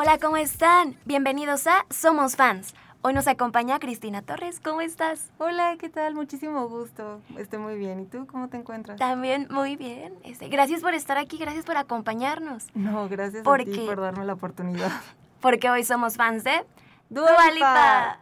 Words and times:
Hola, 0.00 0.16
¿cómo 0.16 0.36
están? 0.36 0.94
Bienvenidos 1.06 1.66
a 1.66 1.84
Somos 1.90 2.36
Fans. 2.36 2.72
Hoy 3.02 3.14
nos 3.14 3.26
acompaña 3.26 3.80
Cristina 3.80 4.22
Torres. 4.22 4.60
¿Cómo 4.60 4.80
estás? 4.80 5.32
Hola, 5.38 5.74
¿qué 5.76 5.88
tal? 5.88 6.14
Muchísimo 6.14 6.68
gusto. 6.68 7.20
Estoy 7.36 7.58
muy 7.58 7.76
bien. 7.76 7.98
¿Y 7.98 8.04
tú 8.04 8.24
cómo 8.28 8.46
te 8.46 8.58
encuentras? 8.58 8.96
También 8.96 9.48
muy 9.50 9.74
bien. 9.74 10.14
Este, 10.22 10.46
gracias 10.46 10.82
por 10.82 10.94
estar 10.94 11.18
aquí, 11.18 11.36
gracias 11.36 11.64
por 11.64 11.76
acompañarnos. 11.76 12.68
No, 12.74 13.08
gracias 13.08 13.40
a 13.40 13.42
¿Por 13.42 13.64
ti 13.64 13.72
qué? 13.72 13.86
por 13.86 14.00
darme 14.00 14.24
la 14.24 14.34
oportunidad. 14.34 14.92
Porque 15.40 15.68
hoy 15.68 15.82
somos 15.82 16.16
fans 16.16 16.44
de 16.44 16.64
Dua. 17.10 17.50
Lipa. 17.52 18.20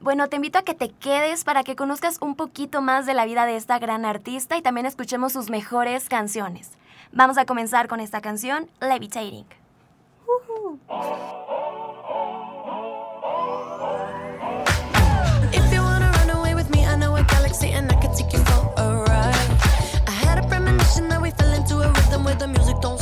Bueno, 0.00 0.26
te 0.26 0.34
invito 0.34 0.58
a 0.58 0.62
que 0.64 0.74
te 0.74 0.90
quedes 0.90 1.44
para 1.44 1.62
que 1.62 1.76
conozcas 1.76 2.18
un 2.20 2.34
poquito 2.34 2.82
más 2.82 3.06
de 3.06 3.14
la 3.14 3.24
vida 3.24 3.46
de 3.46 3.54
esta 3.54 3.78
gran 3.78 4.04
artista 4.04 4.56
y 4.56 4.62
también 4.62 4.86
escuchemos 4.86 5.32
sus 5.32 5.48
mejores 5.48 6.08
canciones. 6.08 6.72
Vamos 7.12 7.38
a 7.38 7.44
comenzar 7.44 7.86
con 7.86 8.00
esta 8.00 8.20
canción, 8.20 8.68
Levitating. 8.80 9.46
Take 18.14 18.32
you 18.32 18.44
a. 18.44 19.50
I 20.06 20.10
had 20.10 20.38
a 20.38 20.46
premonition 20.48 21.08
that 21.08 21.20
we 21.20 21.30
fell 21.30 21.52
into 21.52 21.76
a 21.76 21.88
rhythm 21.88 22.24
where 22.24 22.34
the 22.34 22.48
music 22.48 22.76
don't 22.80 23.01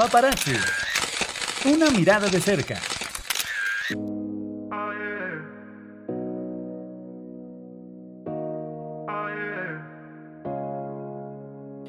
Paparazzi. 0.00 0.52
Una 1.66 1.90
mirada 1.90 2.26
de 2.30 2.40
cerca. 2.40 2.76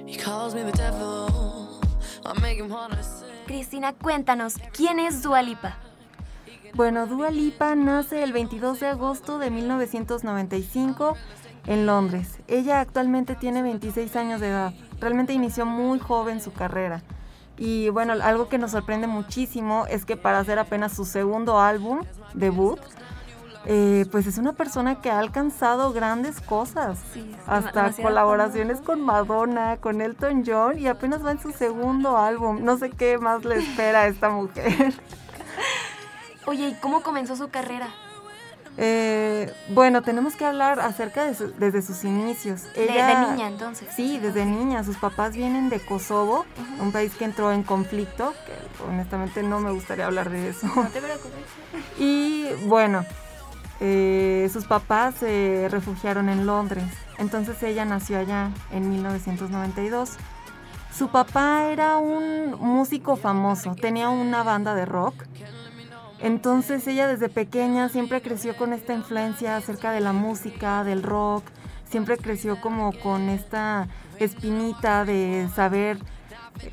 He 0.06 0.18
calls 0.18 0.54
me 0.54 0.64
the 0.64 0.74
devil. 0.74 1.80
I 2.26 2.38
make 2.42 2.58
him 2.58 2.70
wanna 2.70 3.02
sin. 3.02 3.30
Cristina, 3.48 3.94
cuéntanos, 3.94 4.56
¿quién 4.74 5.00
es 5.00 5.24
Dua 5.24 5.42
Lipa? 5.42 5.78
Bueno, 6.74 7.08
Dua 7.08 7.32
Lipa 7.32 7.76
nace 7.76 8.24
el 8.24 8.34
22 8.34 8.82
de 8.82 8.88
agosto 8.88 9.40
de 9.40 9.52
1995 9.52 11.16
en 11.66 11.86
Londres. 11.86 12.40
Ella 12.50 12.82
actualmente 12.82 13.36
tiene 13.36 13.62
26 13.62 14.14
años 14.18 14.42
de 14.42 14.50
edad. 14.50 14.74
Realmente 15.00 15.32
inició 15.32 15.66
muy 15.66 16.00
joven 16.00 16.42
su 16.42 16.52
carrera. 16.52 17.02
Y 17.64 17.90
bueno, 17.90 18.14
algo 18.24 18.50
que 18.50 18.58
nos 18.58 18.72
sorprende 18.72 19.06
muchísimo 19.06 19.86
es 19.88 20.04
que 20.04 20.18
para 20.18 20.40
hacer 20.40 20.58
apenas 20.58 20.94
su 20.94 21.06
segundo 21.06 21.60
álbum, 21.60 22.02
debut, 22.34 22.80
eh, 23.68 24.08
pues 24.10 24.26
es 24.26 24.40
una 24.40 24.54
persona 24.54 25.00
que 25.00 25.12
ha 25.12 25.20
alcanzado 25.20 25.94
grandes 25.94 26.42
cosas. 26.42 26.98
Sí, 27.14 27.36
Hasta 27.46 27.92
colaboraciones 27.92 28.82
con 28.82 29.02
Madonna, 29.02 29.78
con 29.78 30.02
Elton 30.02 30.44
John 30.44 30.80
y 30.80 30.88
apenas 30.88 31.24
va 31.24 31.34
en 31.34 31.40
su 31.40 31.52
segundo 31.52 32.18
álbum. 32.18 32.64
No 32.64 32.80
sé 32.80 32.90
qué 32.90 33.20
más 33.20 33.46
le 33.46 33.60
espera 33.60 34.02
a 34.02 34.08
esta 34.08 34.32
mujer. 34.32 34.96
Oye, 36.48 36.70
¿y 36.70 36.74
cómo 36.80 37.04
comenzó 37.04 37.36
su 37.36 37.50
carrera? 37.50 37.90
Eh, 38.78 39.52
bueno, 39.70 40.02
tenemos 40.02 40.36
que 40.36 40.46
hablar 40.46 40.80
acerca 40.80 41.26
de 41.26 41.36
su- 41.36 41.52
desde 41.58 41.82
sus 41.82 42.04
inicios. 42.04 42.64
De, 42.74 42.86
de 42.88 42.94
Ella- 42.94 43.32
niña, 43.32 43.48
entonces. 43.48 43.88
Sí, 43.96 44.18
desde 44.18 44.46
niña. 44.46 44.84
Sus 44.84 44.98
papás 44.98 45.36
vienen 45.36 45.70
de 45.70 45.80
Kosovo, 45.80 46.46
un 46.80 46.92
país 46.92 47.14
que 47.16 47.26
entró 47.26 47.52
en 47.52 47.64
conflicto, 47.64 48.34
que 48.46 48.84
honestamente 48.90 49.44
no 49.44 49.60
me 49.60 49.72
gustaría 49.72 50.06
hablar 50.06 50.30
de 50.30 50.50
eso. 50.50 50.68
No 50.68 50.88
te 50.90 51.02
preocupes. 51.02 51.40
Y 52.00 52.46
bueno, 52.66 53.06
eh, 53.80 54.50
sus 54.52 54.66
papás 54.66 55.16
se 55.20 55.68
refugiaron 55.70 56.30
en 56.30 56.46
Londres. 56.46 56.86
Entonces 57.18 57.62
ella 57.64 57.86
nació 57.86 58.20
allá 58.20 58.50
en 58.72 58.90
1992. 58.90 60.12
Su 60.96 61.10
papá 61.10 61.66
era 61.72 61.98
un 61.98 62.52
músico 62.60 63.16
famoso, 63.16 63.76
tenía 63.76 64.10
una 64.10 64.44
banda 64.44 64.74
de 64.76 64.86
rock. 64.86 65.16
Entonces 66.22 66.86
ella 66.88 67.08
desde 67.08 67.30
pequeña 67.30 67.90
siempre 67.90 68.22
creció 68.22 68.56
con 68.56 68.74
esta 68.74 68.94
influencia 68.94 69.58
acerca 69.58 69.92
de 69.92 70.02
la 70.02 70.14
música, 70.14 70.84
del 70.84 71.02
rock. 71.04 71.44
Siempre 71.90 72.18
creció 72.18 72.62
como 72.62 72.94
con 73.00 73.28
esta 73.30 73.88
espinita 74.20 75.04
de 75.04 75.50
saber 75.56 75.98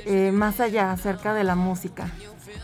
eh, 0.05 0.33
más 0.33 0.61
allá 0.61 0.93
acerca 0.93 1.33
de 1.33 1.45
la 1.45 1.55
música. 1.55 2.09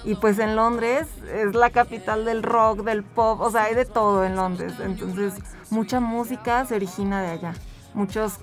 Y 0.04 0.16
pues 0.16 0.38
en 0.38 0.56
Londres 0.56 1.08
es 1.32 1.54
la 1.54 1.70
capital 1.70 2.24
del 2.26 2.42
rock, 2.42 2.84
del 2.84 3.02
pop, 3.02 3.40
o 3.40 3.50
sea, 3.50 3.64
hay 3.64 3.74
de 3.74 3.86
todo 3.86 4.24
en 4.24 4.36
Londres. 4.36 4.74
Entonces 4.82 5.34
mucha 5.70 6.00
música 6.00 6.66
se 6.66 6.76
origina 6.76 7.22
de 7.22 7.30
allá. 7.30 7.54
Muchos 7.94 8.34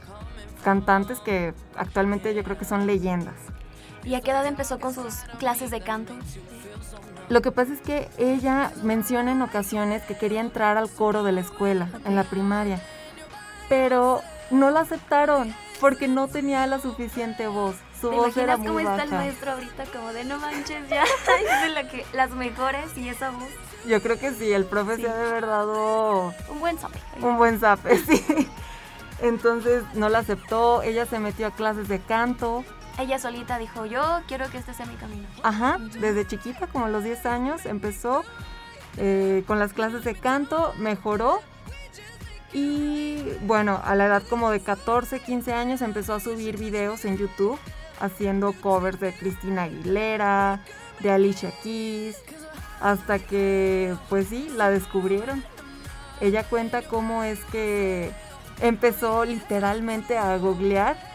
cantantes 0.63 1.19
que 1.19 1.53
actualmente 1.75 2.33
yo 2.33 2.43
creo 2.43 2.57
que 2.57 2.65
son 2.65 2.87
leyendas. 2.87 3.35
¿Y 4.03 4.15
a 4.15 4.21
qué 4.21 4.31
edad 4.31 4.45
empezó 4.47 4.79
con 4.79 4.93
sus 4.93 5.13
clases 5.37 5.69
de 5.69 5.81
canto? 5.81 6.13
Lo 7.29 7.41
que 7.41 7.51
pasa 7.51 7.73
es 7.73 7.81
que 7.81 8.09
ella 8.17 8.71
menciona 8.83 9.31
en 9.31 9.41
ocasiones 9.41 10.01
que 10.03 10.17
quería 10.17 10.41
entrar 10.41 10.77
al 10.77 10.89
coro 10.89 11.23
de 11.23 11.31
la 11.31 11.41
escuela, 11.41 11.87
en 12.05 12.15
la 12.15 12.23
primaria, 12.25 12.81
pero 13.69 14.21
no 14.49 14.69
la 14.69 14.81
aceptaron 14.81 15.55
porque 15.79 16.07
no 16.07 16.27
tenía 16.27 16.67
la 16.67 16.79
suficiente 16.79 17.47
voz. 17.47 17.75
Su 17.99 18.09
¿Te 18.09 18.15
voz 18.15 18.35
era 18.37 18.57
muy 18.57 18.67
cómo 18.67 18.79
está 18.79 19.03
el 19.03 19.11
maestro 19.11 19.51
ahorita? 19.51 19.85
Como 19.85 20.11
de 20.11 20.25
no 20.25 20.37
manches 20.39 20.87
ya. 20.89 21.03
es 21.65 21.75
de 21.75 21.87
que, 21.87 22.05
las 22.13 22.31
mejores 22.31 22.97
y 22.97 23.09
esa 23.09 23.29
voz. 23.31 23.47
Yo 23.87 24.01
creo 24.01 24.19
que 24.19 24.31
sí, 24.33 24.51
el 24.51 24.65
profe 24.65 24.97
Sí. 24.97 25.03
se 25.03 25.09
ha 25.09 25.15
de 25.15 25.29
haber 25.29 25.45
dado 25.47 26.33
Un 26.49 26.59
buen 26.59 26.77
sape. 26.77 26.99
un 27.21 27.37
buen 27.37 27.59
zape, 27.59 27.97
sí. 28.07 28.47
Entonces 29.21 29.83
no 29.93 30.09
la 30.09 30.19
aceptó, 30.19 30.81
ella 30.81 31.05
se 31.05 31.19
metió 31.19 31.47
a 31.47 31.51
clases 31.51 31.87
de 31.87 31.99
canto. 31.99 32.63
Ella 32.99 33.19
solita 33.19 33.57
dijo, 33.57 33.85
yo 33.85 34.21
quiero 34.27 34.49
que 34.49 34.57
este 34.57 34.73
sea 34.73 34.85
mi 34.85 34.95
camino. 34.95 35.27
Ajá, 35.43 35.77
desde 35.99 36.27
chiquita, 36.27 36.67
como 36.67 36.85
a 36.85 36.89
los 36.89 37.03
10 37.03 37.25
años, 37.25 37.65
empezó 37.65 38.23
eh, 38.97 39.43
con 39.47 39.59
las 39.59 39.73
clases 39.73 40.03
de 40.03 40.15
canto, 40.15 40.73
mejoró. 40.77 41.39
Y 42.53 43.23
bueno, 43.41 43.81
a 43.83 43.95
la 43.95 44.07
edad 44.07 44.23
como 44.29 44.51
de 44.51 44.59
14, 44.59 45.21
15 45.21 45.53
años 45.53 45.81
empezó 45.81 46.13
a 46.13 46.19
subir 46.19 46.57
videos 46.57 47.05
en 47.05 47.17
YouTube 47.17 47.57
haciendo 48.01 48.51
covers 48.53 48.99
de 48.99 49.13
Cristina 49.13 49.63
Aguilera, 49.63 50.61
de 50.99 51.11
Alicia 51.11 51.51
Keys, 51.63 52.17
hasta 52.81 53.19
que 53.19 53.95
pues 54.09 54.27
sí, 54.27 54.51
la 54.55 54.69
descubrieron. 54.69 55.43
Ella 56.19 56.43
cuenta 56.43 56.81
cómo 56.81 57.23
es 57.23 57.39
que 57.45 58.11
empezó 58.59 59.23
literalmente 59.23 60.17
a 60.17 60.37
googlear 60.37 61.10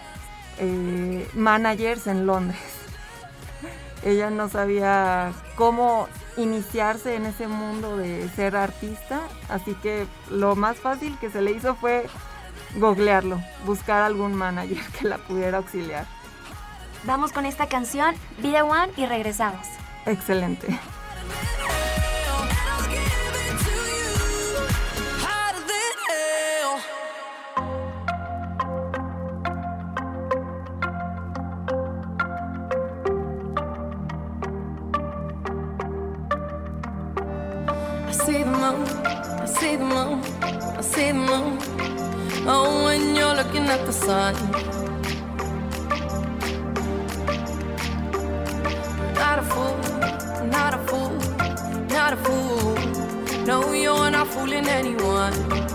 eh, 0.59 1.29
managers 1.35 2.07
en 2.07 2.27
Londres. 2.27 2.61
Ella 4.03 4.31
no 4.31 4.49
sabía 4.49 5.33
cómo 5.57 6.09
iniciarse 6.37 7.17
en 7.17 7.27
ese 7.27 7.49
mundo 7.49 7.97
de 7.97 8.29
ser 8.31 8.57
artista, 8.57 9.21
así 9.49 9.75
que 9.75 10.07
lo 10.31 10.55
más 10.55 10.77
fácil 10.77 11.17
que 11.19 11.31
se 11.31 11.43
le 11.43 11.53
hizo 11.53 11.75
fue 11.75 12.07
googlearlo, 12.77 13.41
buscar 13.65 14.03
algún 14.03 14.35
manager 14.35 14.79
que 14.99 15.09
la 15.09 15.19
pudiera 15.19 15.59
auxiliar. 15.59 16.07
Vamos 17.05 17.33
con 17.33 17.47
esta 17.47 17.69
canción, 17.69 18.15
Be 18.39 18.51
the 18.51 18.63
One, 18.63 18.93
y 18.97 19.07
regresamos. 19.07 19.67
Excelente. 20.05 20.79
Sun. 43.97 44.35
Not 49.15 49.39
a 49.39 49.43
fool, 49.43 49.77
not 50.57 50.75
a 50.75 50.79
fool, 50.89 51.13
not 51.89 52.13
a 52.13 52.17
fool. 52.17 52.75
No, 53.47 53.73
you're 53.73 54.11
not 54.11 54.27
fooling 54.29 54.67
anyone. 54.69 55.66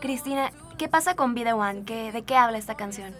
Cristina, 0.00 0.52
¿qué 0.78 0.88
pasa 0.88 1.14
con 1.14 1.34
Be 1.34 1.44
The 1.44 1.52
One? 1.52 1.84
¿Qué, 1.84 2.12
¿De 2.12 2.22
qué 2.22 2.36
habla 2.36 2.58
esta 2.58 2.74
canción? 2.74 3.12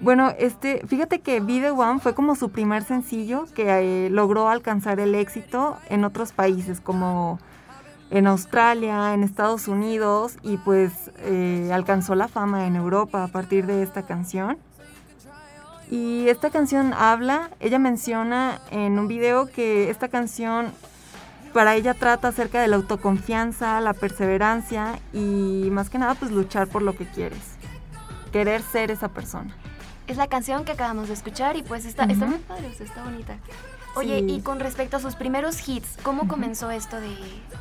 Bueno, 0.00 0.32
este, 0.36 0.84
fíjate 0.86 1.20
que 1.20 1.40
Be 1.40 1.60
The 1.60 1.70
One 1.70 2.00
fue 2.00 2.14
como 2.14 2.34
su 2.34 2.50
primer 2.50 2.82
sencillo 2.82 3.46
que 3.54 4.06
eh, 4.06 4.10
logró 4.10 4.48
alcanzar 4.48 4.98
el 4.98 5.14
éxito 5.14 5.78
en 5.88 6.04
otros 6.04 6.32
países 6.32 6.80
como 6.80 7.38
en 8.10 8.26
Australia, 8.26 9.14
en 9.14 9.22
Estados 9.22 9.68
Unidos 9.68 10.36
y 10.42 10.56
pues 10.56 10.92
eh, 11.18 11.70
alcanzó 11.72 12.14
la 12.14 12.28
fama 12.28 12.66
en 12.66 12.76
Europa 12.76 13.22
a 13.22 13.28
partir 13.28 13.66
de 13.66 13.82
esta 13.82 14.02
canción. 14.02 14.58
Y 15.90 16.28
esta 16.28 16.50
canción 16.50 16.94
habla, 16.94 17.50
ella 17.60 17.78
menciona 17.78 18.60
en 18.70 18.98
un 18.98 19.08
video 19.08 19.46
que 19.46 19.88
esta 19.88 20.08
canción 20.08 20.72
para 21.52 21.74
ella 21.74 21.94
trata 21.94 22.28
acerca 22.28 22.60
de 22.60 22.68
la 22.68 22.76
autoconfianza, 22.76 23.80
la 23.80 23.92
perseverancia 23.94 24.98
y 25.12 25.68
más 25.70 25.90
que 25.90 25.98
nada 25.98 26.14
pues 26.14 26.30
luchar 26.30 26.68
por 26.68 26.82
lo 26.82 26.94
que 26.96 27.06
quieres, 27.06 27.40
querer 28.32 28.62
ser 28.62 28.90
esa 28.90 29.08
persona. 29.08 29.54
Es 30.06 30.16
la 30.16 30.26
canción 30.26 30.64
que 30.64 30.72
acabamos 30.72 31.08
de 31.08 31.14
escuchar 31.14 31.56
y 31.56 31.62
pues 31.62 31.84
está, 31.84 32.04
está 32.04 32.26
muy 32.26 32.38
padre, 32.38 32.68
o 32.68 32.74
sea, 32.74 32.86
está 32.86 33.02
bonita. 33.04 33.36
Oye, 33.94 34.20
Sí. 34.20 34.26
y 34.36 34.40
con 34.40 34.58
respecto 34.58 34.96
a 34.96 35.00
sus 35.00 35.16
primeros 35.16 35.68
hits, 35.68 35.98
¿cómo 36.02 36.26
comenzó 36.26 36.70
esto 36.70 36.98
de...? 36.98 37.14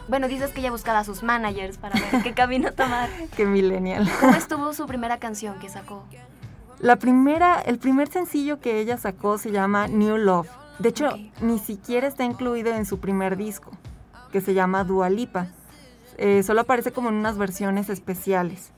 Bueno, 0.08 0.30
dices 0.30 0.52
que 0.52 0.62
ella 0.62 0.72
buscaba 0.72 1.00
a 1.00 1.04
sus 1.04 1.24
managers 1.24 1.78
para 1.78 2.00
ver 2.00 2.24
qué 2.24 2.34
camino 2.34 2.72
tomar. 2.76 3.10
Que 3.36 3.46
millennial. 3.46 4.10
¿Cómo 4.22 4.34
estuvo 4.36 4.74
su 4.74 4.88
primera 4.88 5.18
canción 5.20 5.60
que 5.60 5.68
sacó? 5.70 6.06
La 6.80 6.96
primera, 6.96 7.62
el 7.62 7.78
primer 7.80 8.08
sencillo 8.08 8.60
que 8.62 8.80
ella 8.80 8.98
sacó 8.98 9.38
se 9.38 9.52
llama 9.52 9.88
New 9.88 10.18
Love. 10.18 10.48
De 10.82 10.90
hecho, 10.90 11.10
ni 11.42 11.60
siquiera 11.60 12.08
está 12.08 12.24
incluido 12.24 12.74
en 12.74 12.86
su 12.86 13.00
primer 13.00 13.38
disco, 13.38 13.70
que 14.32 14.42
se 14.42 14.54
llama 14.56 14.84
Dua 14.84 15.10
Lipa. 15.10 15.48
Eh, 16.18 16.42
solo 16.44 16.62
aparece 16.62 16.92
como 16.92 17.10
en 17.10 17.16
unas 17.16 17.38
versiones 17.38 17.90
especiales. 17.90 18.72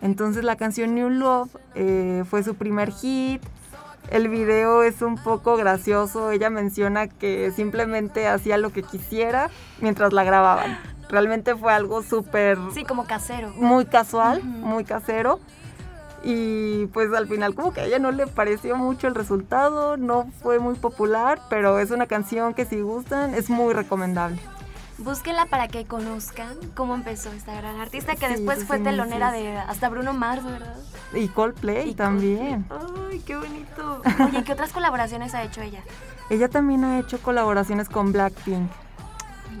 Entonces 0.00 0.44
la 0.44 0.56
canción 0.56 0.94
New 0.94 1.10
Love 1.10 1.50
eh, 1.74 2.22
fue 2.28 2.42
su 2.44 2.54
primer 2.54 2.92
hit. 2.92 3.42
El 4.10 4.28
video 4.28 4.82
es 4.84 5.02
un 5.02 5.16
poco 5.16 5.56
gracioso. 5.56 6.30
Ella 6.30 6.48
menciona 6.50 7.08
que 7.08 7.50
simplemente 7.54 8.28
hacía 8.28 8.56
lo 8.56 8.70
que 8.72 8.82
quisiera 8.82 9.50
mientras 9.80 10.12
la 10.12 10.22
grababan. 10.24 10.78
Realmente 11.08 11.54
fue 11.56 11.72
algo 11.72 12.02
súper 12.02 12.56
Sí, 12.72 12.84
como 12.84 13.04
casero. 13.04 13.50
muy 13.56 13.84
casual, 13.84 14.42
muy 14.44 14.84
casero. 14.84 15.40
Y 16.24 16.86
pues 16.86 17.12
al 17.12 17.26
final 17.26 17.54
como 17.54 17.72
que 17.72 17.80
a 17.80 17.84
ella 17.84 17.98
no 17.98 18.12
le 18.12 18.26
pareció 18.26 18.76
mucho 18.76 19.08
el 19.08 19.14
resultado, 19.14 19.96
no 19.96 20.30
fue 20.42 20.58
muy 20.58 20.74
popular, 20.74 21.40
pero 21.50 21.78
es 21.78 21.90
una 21.90 22.06
canción 22.06 22.54
que 22.54 22.64
si 22.64 22.80
gustan 22.80 23.34
es 23.34 23.50
muy 23.50 23.74
recomendable. 23.74 24.38
Búsquenla 24.98 25.46
para 25.46 25.66
que 25.66 25.84
conozcan 25.84 26.56
cómo 26.74 26.94
empezó 26.94 27.32
esta 27.32 27.54
gran 27.56 27.80
artista 27.80 28.14
que 28.14 28.28
Sí, 28.28 28.34
después 28.34 28.64
fue 28.64 28.78
telonera 28.78 29.32
de 29.32 29.56
hasta 29.56 29.88
Bruno 29.88 30.12
Mars, 30.12 30.44
¿verdad? 30.44 30.76
Y 31.12 31.28
Coldplay 31.28 31.90
Y 31.90 31.94
también. 31.94 32.66
Ay, 33.10 33.18
qué 33.20 33.36
bonito. 33.36 34.02
Oye, 34.24 34.44
¿qué 34.44 34.52
otras 34.52 34.72
colaboraciones 34.72 35.34
ha 35.34 35.42
hecho 35.42 35.60
ella? 35.60 35.80
Ella 36.30 36.48
también 36.48 36.84
ha 36.84 37.00
hecho 37.00 37.18
colaboraciones 37.20 37.88
con 37.88 38.12
Blackpink. 38.12 38.70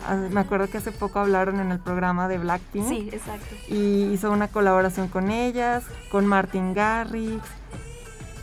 Ah, 0.08 0.14
Me 0.16 0.40
acuerdo 0.40 0.68
que 0.68 0.78
hace 0.78 0.92
poco 0.92 1.18
hablaron 1.20 1.60
en 1.60 1.70
el 1.72 1.78
programa 1.78 2.28
de 2.28 2.38
Blackpink. 2.38 2.88
Sí, 2.88 3.08
exacto. 3.12 3.54
Y 3.68 4.04
hizo 4.12 4.30
una 4.30 4.48
colaboración 4.48 5.08
con 5.08 5.30
ellas, 5.30 5.84
con 6.10 6.26
Martin 6.26 6.74
Garrix, 6.74 7.42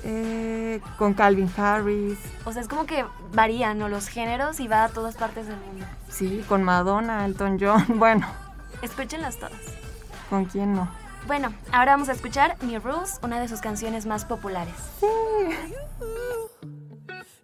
eh, 0.04 0.80
con 0.98 1.14
Calvin 1.14 1.52
Harris, 1.58 2.18
O 2.46 2.54
sea, 2.54 2.62
es 2.62 2.68
como 2.70 2.86
que 2.86 3.04
varían 3.34 3.78
¿no? 3.78 3.90
los 3.90 4.08
géneros 4.08 4.60
y 4.62 4.68
va 4.70 4.86
a 4.86 4.90
todas 4.90 5.16
partes 5.16 5.48
del 5.48 5.58
mundo. 5.58 5.86
sí, 6.10 6.44
con 6.48 6.64
Madonna, 6.64 7.26
Elton 7.26 7.58
John. 7.60 7.86
Bueno, 8.00 8.26
Escúchenlas 8.82 9.36
todas. 9.38 9.52
¿con 10.30 10.46
quién 10.46 10.74
no? 10.74 10.90
Bueno, 11.28 11.52
ahora 11.74 11.92
vamos 11.92 12.08
a 12.08 12.14
escuchar 12.14 12.56
New 12.64 12.80
Rules, 12.80 13.20
una 13.24 13.40
de 13.42 13.50
sus 13.50 13.60
canciones 13.60 14.06
más 14.06 14.24
populares. 14.24 14.74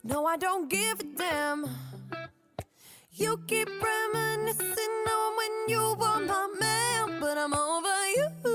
No, 0.04 0.24
I 0.34 0.38
don't 0.38 0.72
give 0.72 0.96
a 1.02 1.18
damn. 1.18 1.66
You 3.18 3.40
keep 3.48 3.70
reminiscing 3.70 4.68
on 4.68 5.38
when 5.38 5.70
you 5.70 5.96
were 5.98 6.26
my 6.28 6.48
man, 6.60 7.22
but 7.22 7.38
I'm 7.38 7.54
over 7.54 7.88
you. 8.18 8.55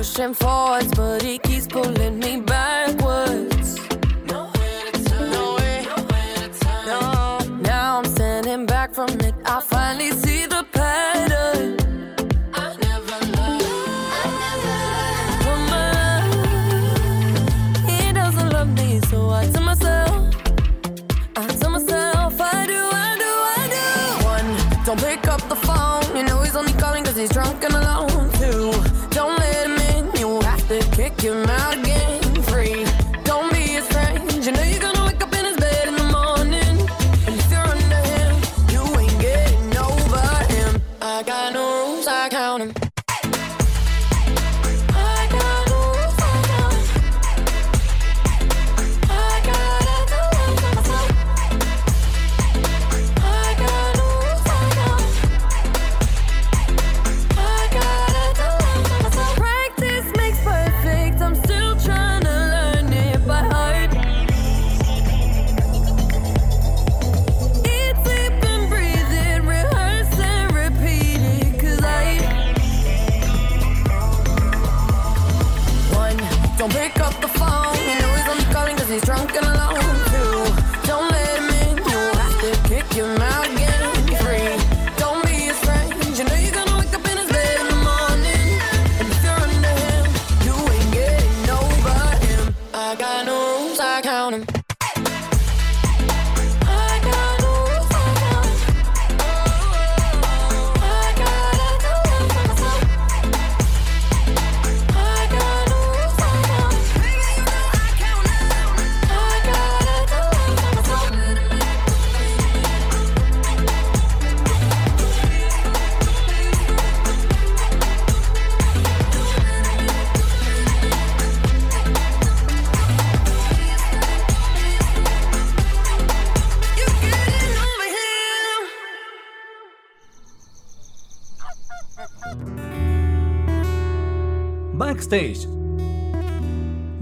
push 0.00 0.14
keep 0.14 0.16
pushing 0.16 0.34
forwards, 0.34 0.90
but 0.96 1.22
he 1.22 1.38
keeps 1.38 1.66
pulling 1.66 2.18
me 2.20 2.40
back. 2.40 2.79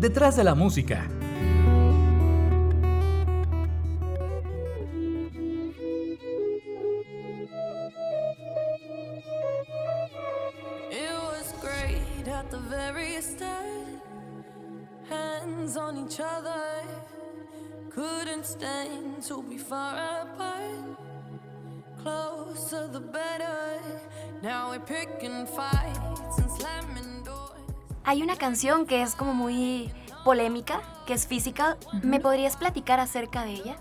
Detrás 0.01 0.37
de 0.37 0.45
la 0.45 0.55
música. 0.55 1.18
Canción 28.49 28.87
que 28.87 29.03
es 29.03 29.15
como 29.15 29.35
muy 29.35 29.91
polémica, 30.25 30.81
que 31.07 31.13
es 31.13 31.27
Physical. 31.27 31.77
¿Me 32.03 32.19
podrías 32.19 32.57
platicar 32.57 32.99
acerca 32.99 33.45
de 33.45 33.51
ella? 33.51 33.77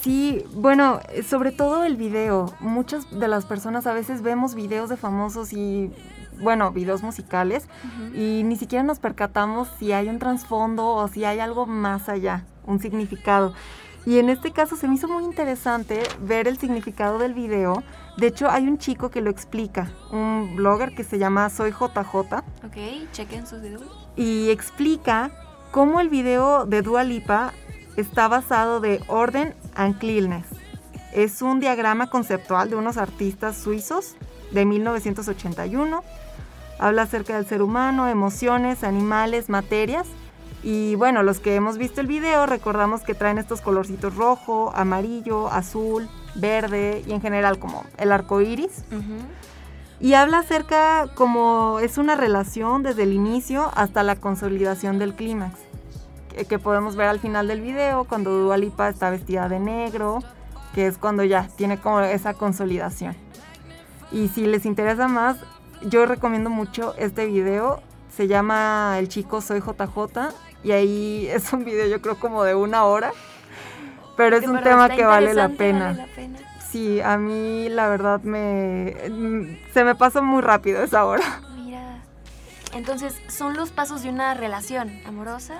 Sí, 0.00 0.46
bueno, 0.54 1.00
sobre 1.28 1.52
todo 1.52 1.84
el 1.84 1.96
video. 1.96 2.54
Muchas 2.60 3.10
de 3.10 3.28
las 3.28 3.44
personas 3.44 3.86
a 3.86 3.92
veces 3.92 4.22
vemos 4.22 4.54
videos 4.54 4.88
de 4.88 4.96
famosos 4.96 5.52
y, 5.52 5.92
bueno, 6.40 6.72
videos 6.72 7.02
musicales 7.02 7.68
y 8.14 8.44
ni 8.46 8.56
siquiera 8.56 8.82
nos 8.82 8.98
percatamos 8.98 9.68
si 9.78 9.92
hay 9.92 10.08
un 10.08 10.18
trasfondo 10.18 10.86
o 10.86 11.06
si 11.08 11.26
hay 11.26 11.40
algo 11.40 11.66
más 11.66 12.08
allá, 12.08 12.46
un 12.64 12.80
significado. 12.80 13.52
Y 14.04 14.18
en 14.18 14.30
este 14.30 14.50
caso 14.50 14.76
se 14.76 14.88
me 14.88 14.96
hizo 14.96 15.06
muy 15.08 15.22
interesante 15.24 16.02
ver 16.20 16.48
el 16.48 16.58
significado 16.58 17.18
del 17.18 17.34
video. 17.34 17.82
De 18.16 18.26
hecho, 18.26 18.50
hay 18.50 18.66
un 18.66 18.78
chico 18.78 19.10
que 19.10 19.20
lo 19.20 19.30
explica, 19.30 19.90
un 20.10 20.54
blogger 20.56 20.94
que 20.94 21.04
se 21.04 21.18
llama 21.18 21.48
Soy 21.50 21.70
JJ 21.70 22.14
Ok, 22.16 22.76
chequen 23.12 23.46
sus 23.46 23.62
videos. 23.62 23.82
y 24.16 24.50
explica 24.50 25.30
cómo 25.70 26.00
el 26.00 26.08
video 26.08 26.66
de 26.66 26.82
Dua 26.82 27.04
Lipa 27.04 27.52
está 27.96 28.26
basado 28.28 28.80
de 28.80 29.00
orden 29.06 29.54
and 29.74 29.98
cleanness. 29.98 30.46
Es 31.12 31.40
un 31.42 31.60
diagrama 31.60 32.10
conceptual 32.10 32.70
de 32.70 32.76
unos 32.76 32.96
artistas 32.96 33.56
suizos 33.56 34.16
de 34.50 34.64
1981. 34.64 36.02
Habla 36.78 37.02
acerca 37.02 37.36
del 37.36 37.46
ser 37.46 37.62
humano, 37.62 38.08
emociones, 38.08 38.82
animales, 38.82 39.48
materias. 39.48 40.08
Y 40.62 40.94
bueno, 40.94 41.22
los 41.22 41.40
que 41.40 41.56
hemos 41.56 41.76
visto 41.76 42.00
el 42.00 42.06
video 42.06 42.46
recordamos 42.46 43.02
que 43.02 43.14
traen 43.14 43.38
estos 43.38 43.60
colorcitos 43.60 44.14
rojo, 44.14 44.72
amarillo, 44.74 45.48
azul, 45.48 46.08
verde 46.36 47.02
y 47.06 47.12
en 47.12 47.20
general 47.20 47.58
como 47.58 47.84
el 47.98 48.12
arco 48.12 48.40
iris. 48.40 48.84
Y 49.98 50.14
habla 50.14 50.38
acerca 50.38 51.08
como 51.14 51.78
es 51.80 51.98
una 51.98 52.16
relación 52.16 52.82
desde 52.82 53.04
el 53.04 53.12
inicio 53.12 53.70
hasta 53.74 54.02
la 54.02 54.16
consolidación 54.16 54.98
del 54.98 55.14
clímax. 55.14 55.58
Que, 56.28 56.44
que 56.44 56.58
podemos 56.58 56.96
ver 56.96 57.08
al 57.08 57.18
final 57.18 57.48
del 57.48 57.60
video 57.60 58.04
cuando 58.04 58.30
Dua 58.30 58.56
Lipa 58.56 58.88
está 58.88 59.10
vestida 59.10 59.48
de 59.48 59.60
negro, 59.60 60.20
que 60.74 60.86
es 60.86 60.96
cuando 60.96 61.24
ya 61.24 61.48
tiene 61.56 61.78
como 61.78 62.00
esa 62.00 62.34
consolidación. 62.34 63.16
Y 64.12 64.28
si 64.28 64.46
les 64.46 64.64
interesa 64.64 65.08
más, 65.08 65.38
yo 65.82 66.06
recomiendo 66.06 66.50
mucho 66.50 66.94
este 66.96 67.26
video. 67.26 67.80
Se 68.14 68.28
llama 68.28 68.96
El 68.98 69.08
chico 69.08 69.40
soy 69.40 69.60
JJ 69.60 70.51
y 70.62 70.72
ahí 70.72 71.26
es 71.28 71.52
un 71.52 71.64
video 71.64 71.86
yo 71.86 72.00
creo 72.00 72.18
como 72.18 72.44
de 72.44 72.54
una 72.54 72.84
hora. 72.84 73.12
Pero 74.16 74.36
es 74.36 74.42
Sí, 74.42 74.48
un 74.48 74.56
pero 74.58 74.70
tema 74.70 74.88
que 74.90 75.04
vale 75.04 75.32
la 75.34 75.48
pena. 75.48 75.86
vale 75.86 75.96
la 75.98 76.06
pena. 76.14 76.38
Sí, 76.70 77.00
a 77.00 77.16
mí 77.18 77.68
la 77.68 77.88
verdad 77.88 78.20
me... 78.22 78.94
Se 79.74 79.84
me 79.84 79.94
pasó 79.94 80.22
muy 80.22 80.42
rápido 80.42 80.82
esa 80.82 81.04
hora. 81.04 81.24
Mira. 81.56 82.02
Entonces, 82.74 83.14
¿son 83.28 83.56
los 83.56 83.70
pasos 83.70 84.02
de 84.02 84.10
una 84.10 84.34
relación 84.34 84.90
amorosa? 85.06 85.54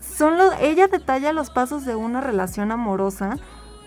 Son 0.00 0.36
los, 0.38 0.54
ella 0.60 0.86
detalla 0.88 1.32
los 1.32 1.50
pasos 1.50 1.84
de 1.84 1.96
una 1.96 2.20
relación 2.20 2.72
amorosa, 2.72 3.36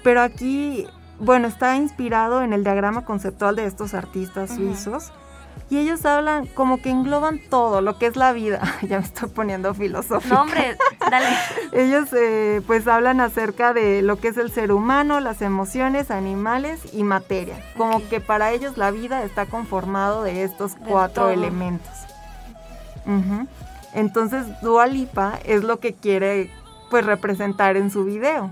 pero 0.04 0.22
aquí, 0.22 0.88
bueno, 1.20 1.48
está 1.48 1.76
inspirado 1.76 2.42
en 2.42 2.54
el 2.54 2.64
diagrama 2.64 3.06
conceptual 3.06 3.56
de 3.56 3.66
estos 3.66 3.94
artistas 3.94 4.56
suizos. 4.56 5.12
Y 5.70 5.78
ellos 5.80 6.06
hablan 6.06 6.46
como 6.48 6.82
que 6.82 6.90
engloban 6.90 7.40
todo 7.50 7.82
lo 7.82 7.98
que 7.98 8.06
es 8.06 8.16
la 8.16 8.32
vida. 8.32 8.62
ya 8.84 9.00
me 9.00 9.06
estoy 9.06 9.30
poniendo 9.30 9.74
filosófica. 9.74 10.34
No, 10.34 10.42
hombre, 10.44 10.78
dale. 11.10 11.28
Ellos 11.74 12.08
eh, 12.14 12.62
pues 12.66 12.88
hablan 12.88 13.20
acerca 13.20 13.74
de 13.74 14.02
lo 14.02 14.18
que 14.18 14.30
es 14.30 14.38
el 14.38 14.50
ser 14.50 14.72
humano, 14.72 15.20
las 15.20 15.42
emociones, 15.42 16.10
animales 16.10 16.80
y 16.94 17.04
materia. 17.04 17.62
Como 17.76 18.08
que 18.08 18.22
para 18.22 18.52
ellos 18.52 18.78
la 18.78 18.92
vida 18.92 19.24
está 19.24 19.46
conformado 19.46 20.24
de 20.24 20.44
estos 20.44 20.76
De 20.76 20.86
cuatro 20.86 21.24
todo. 21.24 21.32
elementos. 21.34 21.92
Ujú. 23.06 23.48
Entonces 23.94 24.46
Dua 24.62 24.88
Lipa 24.88 25.40
es 25.46 25.64
lo 25.64 25.80
que 25.80 25.94
quiere 25.94 26.50
pues 26.90 27.06
representar 27.06 27.76
en 27.76 27.92
su 27.92 28.06
video. 28.06 28.52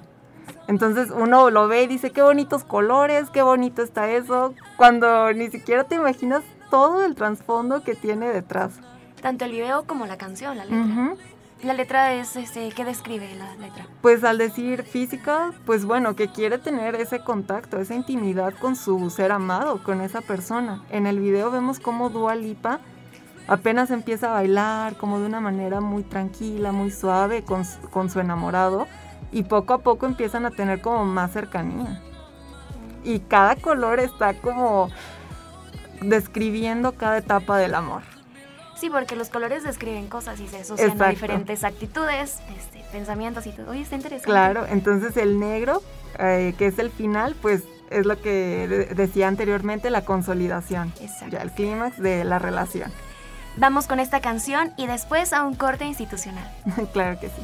Entonces 0.67 1.09
uno 1.15 1.49
lo 1.49 1.67
ve 1.67 1.83
y 1.83 1.87
dice 1.87 2.11
qué 2.11 2.21
bonitos 2.21 2.63
colores, 2.63 3.29
qué 3.29 3.41
bonito 3.41 3.81
está 3.83 4.09
eso, 4.09 4.53
cuando 4.77 5.31
ni 5.33 5.49
siquiera 5.49 5.83
te 5.83 5.95
imaginas 5.95 6.41
todo 6.75 7.05
el 7.05 7.15
trasfondo 7.15 7.83
que 7.83 7.95
tiene 7.95 8.27
detrás. 8.27 8.73
Tanto 9.21 9.45
el 9.45 9.51
video 9.51 9.85
como 9.85 10.07
la 10.07 10.17
canción, 10.17 10.57
la 10.57 10.65
letra. 10.65 10.81
Ujú. 10.81 11.17
La 11.63 11.73
letra 11.73 12.13
es, 12.15 12.35
este, 12.35 12.67
¿qué 12.73 12.83
describe 12.83 13.33
la 13.35 13.55
letra? 13.55 13.87
Pues 14.01 14.25
al 14.25 14.37
decir 14.37 14.83
física, 14.83 15.53
pues 15.65 15.85
bueno, 15.85 16.17
que 16.17 16.27
quiere 16.27 16.57
tener 16.57 16.95
ese 16.95 17.19
contacto, 17.21 17.79
esa 17.79 17.95
intimidad 17.95 18.53
con 18.59 18.75
su 18.75 19.09
ser 19.09 19.31
amado, 19.31 19.81
con 19.83 20.01
esa 20.01 20.19
persona. 20.19 20.83
En 20.89 21.07
el 21.07 21.21
video 21.21 21.49
vemos 21.49 21.79
cómo 21.79 22.09
Dua 22.09 22.35
Lipa 22.35 22.81
apenas 23.47 23.89
empieza 23.89 24.27
a 24.27 24.33
bailar 24.33 24.97
como 24.97 25.21
de 25.21 25.27
una 25.27 25.39
manera 25.39 25.79
muy 25.79 26.03
tranquila, 26.03 26.73
muy 26.73 26.91
suave 26.91 27.45
con, 27.45 27.63
con 27.89 28.09
su 28.09 28.19
enamorado 28.19 28.85
y 29.31 29.43
poco 29.43 29.75
a 29.75 29.77
poco 29.77 30.07
empiezan 30.07 30.45
a 30.45 30.51
tener 30.51 30.81
como 30.81 31.05
más 31.05 31.31
cercanía. 31.31 32.01
Y 33.05 33.19
cada 33.19 33.55
color 33.55 34.01
está 34.01 34.33
como 34.33 34.89
describiendo 36.01 36.93
cada 36.93 37.17
etapa 37.17 37.57
del 37.57 37.75
amor. 37.75 38.01
Sí, 38.79 38.89
porque 38.89 39.15
los 39.15 39.29
colores 39.29 39.63
describen 39.63 40.07
cosas 40.07 40.39
y 40.39 40.47
se 40.47 40.57
asocian 40.59 41.01
a 41.01 41.09
diferentes 41.09 41.63
actitudes, 41.63 42.39
este, 42.57 42.83
pensamientos 42.91 43.47
y 43.47 43.51
todo. 43.51 43.71
Oye, 43.71 43.81
está 43.81 43.95
interesante. 43.95 44.25
Claro, 44.29 44.65
entonces 44.67 45.15
el 45.17 45.39
negro, 45.39 45.81
eh, 46.19 46.53
que 46.57 46.67
es 46.67 46.77
el 46.79 46.91
final, 46.91 47.35
pues 47.41 47.63
es 47.89 48.05
lo 48.05 48.19
que 48.21 48.67
de- 48.67 48.85
decía 48.95 49.27
anteriormente, 49.29 49.89
la 49.89 50.03
consolidación, 50.03 50.91
Exacto. 50.99 51.27
ya 51.37 51.41
el 51.41 51.51
clímax 51.51 51.97
de 52.01 52.25
la 52.25 52.37
relación. 52.39 52.91
Vamos 53.57 53.87
con 53.87 54.01
esta 54.01 54.19
canción 54.19 54.73
y 54.75 54.87
después 54.87 55.31
a 55.31 55.45
un 55.45 55.55
corte 55.55 55.85
institucional. 55.85 56.51
claro 56.93 57.17
que 57.19 57.27
sí. 57.29 57.41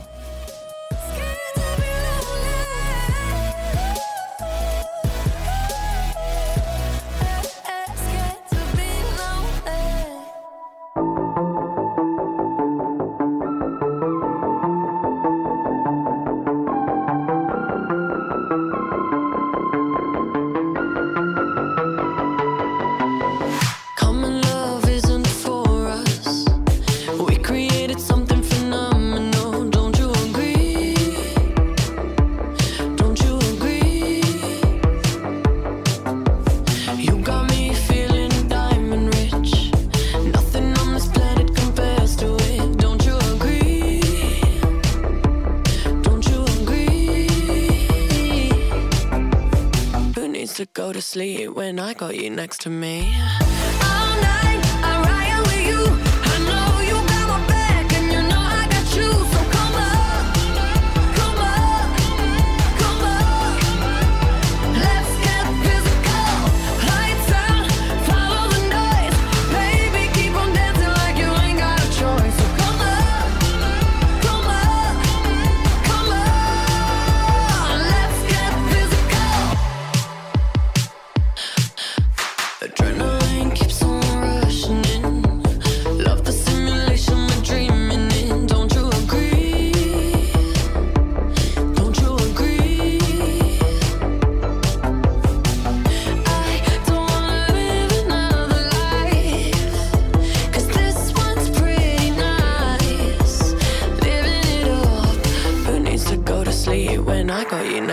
Next 52.30 52.62
to 52.62 52.70
me? 52.70 53.01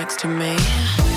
Next 0.08 0.20
to 0.20 0.28
me. 0.28 1.07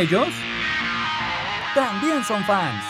Ellos 0.00 0.28
también 1.74 2.24
son 2.24 2.42
fans. 2.44 2.89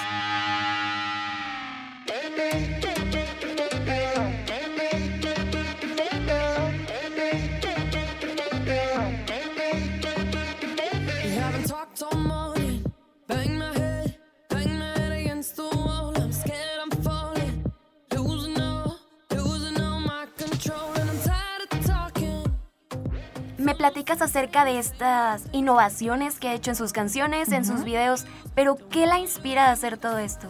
Platicas 23.81 24.21
acerca 24.21 24.66
de 24.66 24.79
estas 24.79 25.45
innovaciones 25.53 26.38
que 26.38 26.49
ha 26.49 26.53
hecho 26.53 26.71
en 26.71 26.77
sus 26.77 26.93
canciones, 26.93 27.51
en 27.51 27.64
sus 27.64 27.83
videos, 27.83 28.27
pero 28.55 28.77
¿qué 28.77 29.07
la 29.07 29.19
inspira 29.19 29.69
a 29.69 29.73
hacer 29.73 29.97
todo 29.97 30.19
esto? 30.19 30.49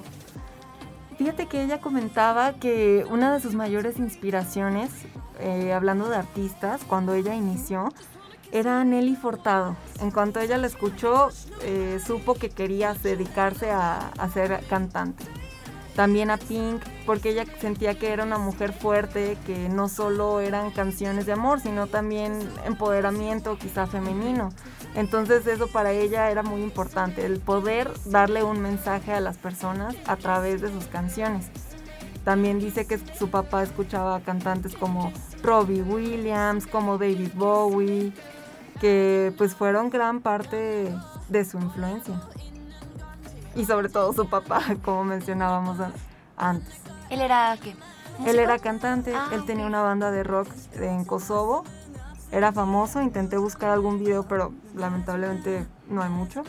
Fíjate 1.17 1.47
que 1.47 1.63
ella 1.63 1.81
comentaba 1.81 2.55
que 2.55 3.07
una 3.09 3.33
de 3.33 3.39
sus 3.39 3.55
mayores 3.55 4.01
inspiraciones, 4.01 4.91
eh, 5.39 5.73
hablando 5.73 6.09
de 6.09 6.17
artistas, 6.17 6.81
cuando 6.85 7.15
ella 7.15 7.37
inició, 7.37 7.91
era 8.51 8.83
Nelly 8.83 9.15
Fortado. 9.15 9.77
En 10.01 10.11
cuanto 10.11 10.41
ella 10.41 10.59
la 10.59 10.67
escuchó, 10.67 11.29
eh, 11.63 12.01
supo 12.05 12.35
que 12.35 12.51
quería 12.51 12.95
dedicarse 12.95 13.71
a, 13.71 14.09
a 14.09 14.29
ser 14.31 14.67
cantante. 14.69 15.23
También 15.97 16.31
a 16.31 16.37
Pink, 16.37 16.83
porque 17.05 17.31
ella 17.31 17.45
sentía 17.61 17.99
que 17.99 18.13
era 18.13 18.25
una 18.25 18.39
mujer 18.39 18.73
fuerte, 18.73 19.37
que 19.47 19.69
no 19.69 19.89
solo 19.89 20.41
eran 20.41 20.71
canciones 20.71 21.27
de 21.27 21.33
amor, 21.33 21.61
sino 21.61 21.89
también 21.89 22.49
empoderamiento 22.65 23.59
quizá 23.59 23.87
femenino. 23.87 24.51
Entonces 24.95 25.47
eso 25.47 25.67
para 25.69 25.93
ella 25.93 26.31
era 26.31 26.43
muy 26.43 26.63
importante, 26.63 27.27
el 27.27 27.41
poder 27.41 27.91
darle 28.07 28.43
un 28.43 28.61
mensaje 28.61 29.13
a 29.13 29.21
las 29.21 29.37
personas 29.37 29.95
a 30.07 30.17
través 30.17 30.61
de 30.61 30.73
sus 30.73 30.87
canciones. 30.87 31.47
También 32.25 32.61
dice 32.61 32.87
que 32.87 32.99
su 33.19 33.29
papá 33.29 33.63
escuchaba 33.63 34.21
cantantes 34.21 34.75
como 34.75 35.13
Robbie 35.43 35.83
Williams, 35.83 36.67
como 36.67 36.99
David 36.99 37.31
Bowie, 37.35 38.13
que 38.81 39.33
pues 39.39 39.55
fueron 39.55 39.91
gran 39.91 40.21
parte 40.21 40.93
de 41.29 41.45
su 41.45 41.59
influencia. 41.59 42.21
Y 43.55 43.65
sobre 43.65 43.89
todo 43.89 44.13
su 44.13 44.29
papá, 44.29 44.63
como 44.85 45.05
mencionábamos 45.05 45.79
antes. 46.37 46.75
Él 47.11 47.21
era 47.21 47.57
qué? 47.63 47.75
Él 48.27 48.39
era 48.39 48.59
cantante, 48.59 49.15
Ah, 49.15 49.29
él 49.33 49.45
tenía 49.47 49.67
una 49.67 49.81
banda 49.83 50.11
de 50.11 50.23
rock 50.23 50.49
en 50.75 51.05
Kosovo, 51.05 51.65
era 52.31 52.53
famoso, 52.53 53.01
intenté 53.03 53.39
buscar 53.39 53.71
algún 53.71 53.99
video, 53.99 54.25
pero 54.25 54.53
lamentablemente 54.75 55.67
no 55.89 56.03
hay 56.03 56.11
mucho. 56.11 56.45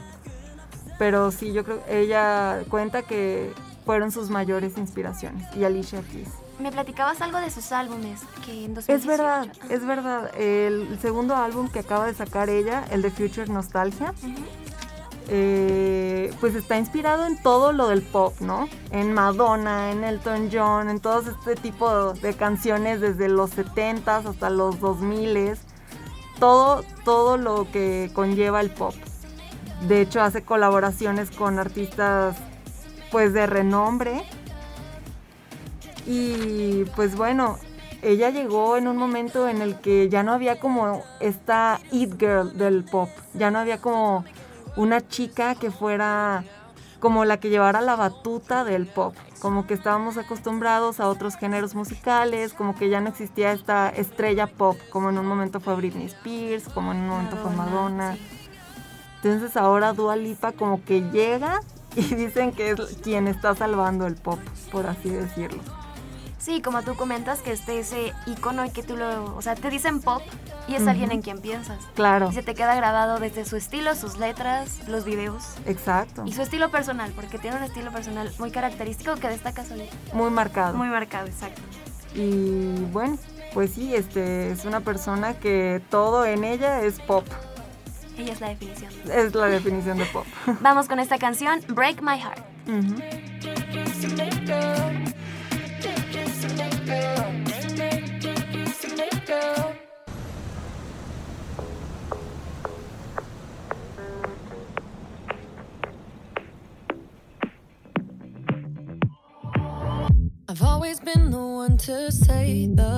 Pero 0.99 1.31
sí, 1.31 1.53
yo 1.53 1.63
creo 1.63 1.81
ella 1.87 2.59
cuenta 2.69 3.01
que 3.03 3.53
fueron 3.85 4.11
sus 4.11 4.29
mayores 4.29 4.77
inspiraciones 4.77 5.47
y 5.55 5.63
Alicia 5.63 6.01
Keys. 6.11 6.29
Me 6.59 6.71
platicabas 6.71 7.21
algo 7.21 7.39
de 7.39 7.49
sus 7.49 7.71
álbumes, 7.71 8.19
que 8.45 8.65
en 8.65 8.75
2018... 8.75 8.93
Es 8.93 9.05
verdad, 9.07 9.47
Ah, 9.49 9.65
es 9.69 9.85
verdad. 9.85 10.31
El 10.37 10.99
segundo 11.01 11.35
álbum 11.35 11.67
que 11.69 11.79
acaba 11.79 12.05
de 12.05 12.13
sacar 12.13 12.49
ella, 12.49 12.83
el 12.91 13.01
de 13.01 13.09
Future 13.09 13.47
Nostalgia. 13.47 14.13
Eh, 15.27 16.33
pues 16.39 16.55
está 16.55 16.77
inspirado 16.77 17.25
en 17.25 17.41
todo 17.41 17.71
lo 17.71 17.87
del 17.87 18.01
pop, 18.01 18.33
¿no? 18.39 18.67
En 18.91 19.13
Madonna, 19.13 19.91
en 19.91 20.03
Elton 20.03 20.49
John, 20.51 20.89
en 20.89 20.99
todo 20.99 21.21
este 21.21 21.55
tipo 21.55 22.13
de 22.13 22.33
canciones 22.33 23.01
desde 23.01 23.29
los 23.29 23.55
70s 23.55 24.25
hasta 24.25 24.49
los 24.49 24.79
2000s. 24.79 25.57
Todo, 26.39 26.83
todo 27.05 27.37
lo 27.37 27.71
que 27.71 28.09
conlleva 28.13 28.61
el 28.61 28.71
pop. 28.71 28.95
De 29.87 30.01
hecho, 30.01 30.21
hace 30.21 30.43
colaboraciones 30.43 31.29
con 31.31 31.59
artistas 31.59 32.35
pues 33.11 33.33
de 33.33 33.45
renombre. 33.45 34.23
Y 36.07 36.85
pues 36.95 37.15
bueno, 37.15 37.59
ella 38.01 38.31
llegó 38.31 38.77
en 38.77 38.87
un 38.87 38.97
momento 38.97 39.47
en 39.47 39.61
el 39.61 39.79
que 39.79 40.09
ya 40.09 40.23
no 40.23 40.33
había 40.33 40.59
como 40.59 41.03
esta 41.19 41.79
it 41.91 42.19
girl 42.19 42.57
del 42.57 42.83
pop, 42.83 43.09
ya 43.33 43.51
no 43.51 43.59
había 43.59 43.79
como 43.79 44.25
una 44.75 45.07
chica 45.07 45.55
que 45.55 45.71
fuera 45.71 46.43
como 46.99 47.25
la 47.25 47.39
que 47.39 47.49
llevara 47.49 47.81
la 47.81 47.95
batuta 47.95 48.63
del 48.63 48.85
pop, 48.85 49.15
como 49.39 49.65
que 49.65 49.73
estábamos 49.73 50.17
acostumbrados 50.17 50.99
a 50.99 51.09
otros 51.09 51.35
géneros 51.35 51.73
musicales, 51.73 52.53
como 52.53 52.75
que 52.75 52.89
ya 52.89 53.01
no 53.01 53.09
existía 53.09 53.51
esta 53.51 53.89
estrella 53.89 54.45
pop, 54.45 54.77
como 54.91 55.09
en 55.09 55.17
un 55.17 55.25
momento 55.25 55.59
fue 55.59 55.75
Britney 55.75 56.05
Spears, 56.05 56.69
como 56.69 56.91
en 56.91 56.99
un 56.99 57.09
momento 57.09 57.37
fue 57.37 57.51
Madonna. 57.51 58.17
Entonces 59.15 59.57
ahora 59.57 59.93
Dua 59.93 60.15
Lipa 60.15 60.51
como 60.51 60.83
que 60.85 61.01
llega 61.11 61.61
y 61.95 62.01
dicen 62.15 62.51
que 62.51 62.71
es 62.71 62.79
quien 63.03 63.27
está 63.27 63.55
salvando 63.55 64.05
el 64.05 64.15
pop, 64.15 64.39
por 64.71 64.85
así 64.85 65.09
decirlo. 65.09 65.80
Sí, 66.41 66.59
como 66.61 66.81
tú 66.81 66.95
comentas, 66.95 67.39
que 67.41 67.51
esté 67.51 67.77
ese 67.79 68.13
icono 68.25 68.65
y 68.65 68.71
que 68.71 68.81
tú 68.81 68.97
lo... 68.97 69.35
O 69.35 69.41
sea, 69.43 69.53
te 69.53 69.69
dicen 69.69 70.01
pop 70.01 70.23
y 70.67 70.73
es 70.73 70.87
alguien 70.87 71.11
en 71.11 71.21
quien 71.21 71.39
piensas. 71.39 71.77
Claro, 71.93 72.29
Y 72.31 72.33
se 72.33 72.41
te 72.41 72.55
queda 72.55 72.73
grabado 72.73 73.19
desde 73.19 73.45
su 73.45 73.57
estilo, 73.57 73.95
sus 73.95 74.17
letras, 74.17 74.79
los 74.87 75.05
videos 75.05 75.43
exacto, 75.65 76.23
y 76.25 76.33
su 76.33 76.41
estilo 76.41 76.71
personal, 76.71 77.11
porque 77.15 77.37
tiene 77.37 77.57
un 77.57 77.63
estilo 77.63 77.91
personal 77.91 78.31
muy 78.39 78.49
característico 78.51 79.15
que 79.15 79.27
destaca 79.27 79.63
solito. 79.63 79.95
muy 80.13 80.31
marcado. 80.31 80.75
Muy 80.77 80.87
marcado, 80.87 81.27
exacto. 81.27 81.61
Y 82.15 82.73
bueno, 82.91 83.17
pues 83.53 83.73
sí, 83.73 83.93
este 83.95 84.51
es 84.51 84.65
una 84.65 84.79
persona 84.79 85.35
que 85.35 85.81
todo 85.89 86.25
en 86.25 86.43
ella 86.43 86.81
es 86.81 86.99
pop. 86.99 87.25
Ella 88.17 88.33
es 88.33 88.41
la 88.41 88.49
definición. 88.49 88.91
Es 89.13 89.35
la 89.35 89.45
definición 89.45 89.97
de 89.97 90.05
pop. 90.05 90.25
Vamos 90.61 90.87
con 90.87 90.99
esta 90.99 91.17
canción, 91.17 91.61
Break 91.67 92.01
My 92.01 92.19
Heart. 92.19 92.43
to 111.91 112.09
say 112.09 112.67
the 112.67 112.90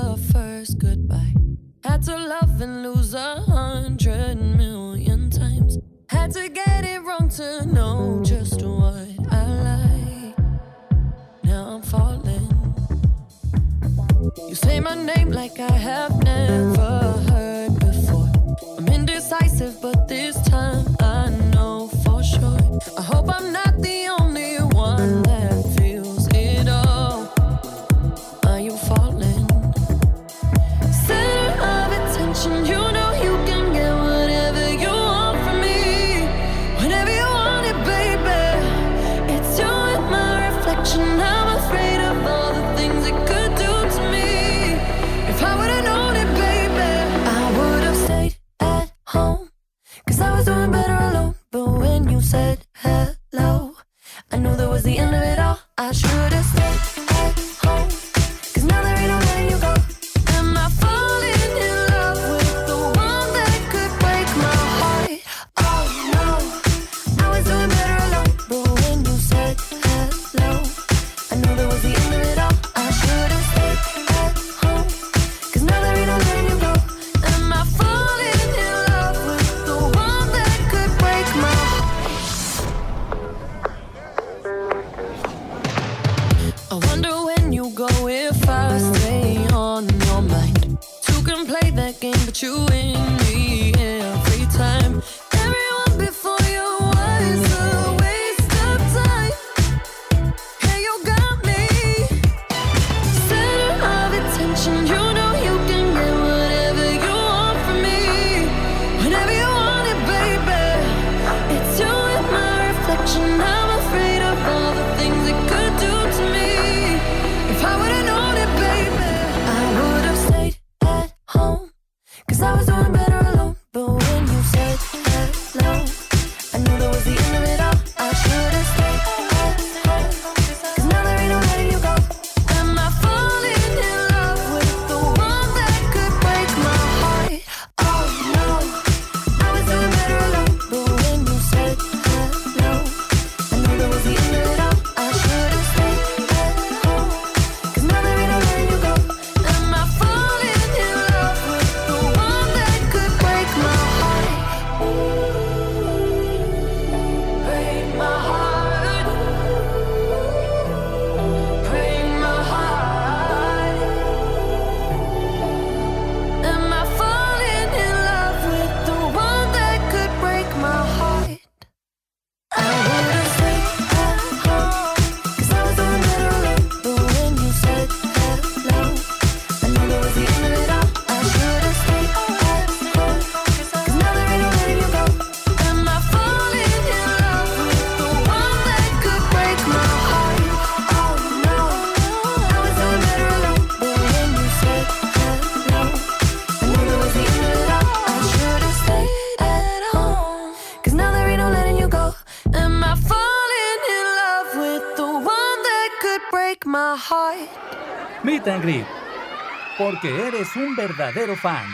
porque 209.84 210.08
eres 210.28 210.56
un 210.56 210.76
verdadero 210.78 211.36
fan. 211.36 211.68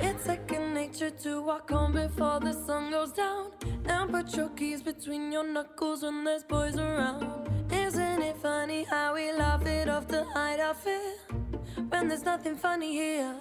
It's 0.00 0.24
second 0.24 0.72
nature 0.72 1.10
to 1.24 1.42
walk 1.42 1.68
home 1.68 1.92
before 1.92 2.38
the 2.38 2.52
sun 2.52 2.92
goes 2.92 3.12
down 3.12 3.50
and 3.88 4.08
put 4.08 4.36
your 4.36 4.50
keys 4.50 4.82
between 4.84 5.32
your 5.32 5.42
knuckles 5.44 6.04
when 6.04 6.22
there's 6.22 6.44
boys 6.44 6.78
around. 6.78 7.26
Isn't 7.72 8.22
it 8.22 8.36
funny 8.36 8.84
how 8.84 9.14
we 9.14 9.32
laugh 9.32 9.66
it 9.66 9.88
off 9.88 10.06
the 10.06 10.22
height 10.32 10.60
of 10.60 10.76
fear 10.76 11.16
when 11.88 12.06
there's 12.06 12.24
nothing 12.24 12.56
funny 12.56 12.92
here? 12.92 13.34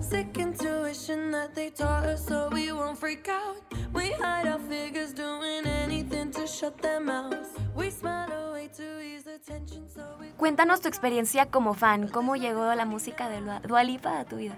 Sick 0.00 0.38
intuition 0.38 1.32
that 1.32 1.54
they 1.54 1.70
taught 1.70 2.04
us 2.06 2.26
so 2.26 2.48
we 2.52 2.72
won't 2.72 2.98
freak 2.98 3.28
out. 3.28 3.56
We 3.92 4.12
hide 4.12 4.46
our 4.46 4.60
figures 4.60 5.12
doing 5.12 5.66
anything 5.66 6.30
to 6.32 6.46
shut 6.46 6.80
them 6.80 7.08
out. 7.08 7.34
We 7.74 7.90
smile 7.90 8.30
away 8.48 8.68
to 8.76 9.02
ease 9.02 9.24
the 9.24 9.38
tension 9.38 9.88
so 9.88 10.02
we... 10.20 10.32
Cuéntanos 10.36 10.80
tu 10.80 10.88
experiencia 10.88 11.46
como 11.46 11.74
fan. 11.74 12.08
¿Cómo 12.08 12.36
llegó 12.36 12.74
la 12.74 12.84
música 12.84 13.28
de 13.28 13.40
Dua 13.40 13.80
a 13.80 14.24
tu 14.24 14.36
vida? 14.36 14.56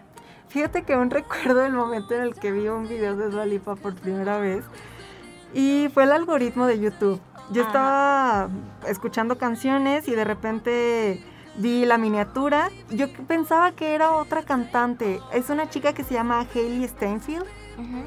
Fíjate 0.48 0.82
que 0.82 0.94
aún 0.94 1.10
recuerdo 1.10 1.64
el 1.64 1.72
momento 1.72 2.14
en 2.14 2.22
el 2.22 2.34
que 2.34 2.52
vi 2.52 2.68
un 2.68 2.88
video 2.88 3.16
de 3.16 3.30
Dua 3.30 3.46
Lipa 3.46 3.76
por 3.76 3.94
primera 3.94 4.38
vez. 4.38 4.64
Y 5.54 5.88
fue 5.94 6.04
el 6.04 6.12
algoritmo 6.12 6.66
de 6.66 6.78
YouTube. 6.78 7.20
Yo 7.50 7.62
estaba 7.62 8.50
escuchando 8.86 9.38
canciones 9.38 10.06
y 10.08 10.14
de 10.14 10.24
repente 10.24 11.22
vi 11.58 11.84
la 11.84 11.98
miniatura. 11.98 12.70
Yo 12.90 13.06
pensaba 13.26 13.72
que 13.72 13.94
era 13.94 14.12
otra 14.12 14.42
cantante. 14.42 15.20
Es 15.32 15.50
una 15.50 15.68
chica 15.68 15.92
que 15.92 16.04
se 16.04 16.14
llama 16.14 16.46
Hailey 16.54 16.88
Steinfield. 16.88 17.46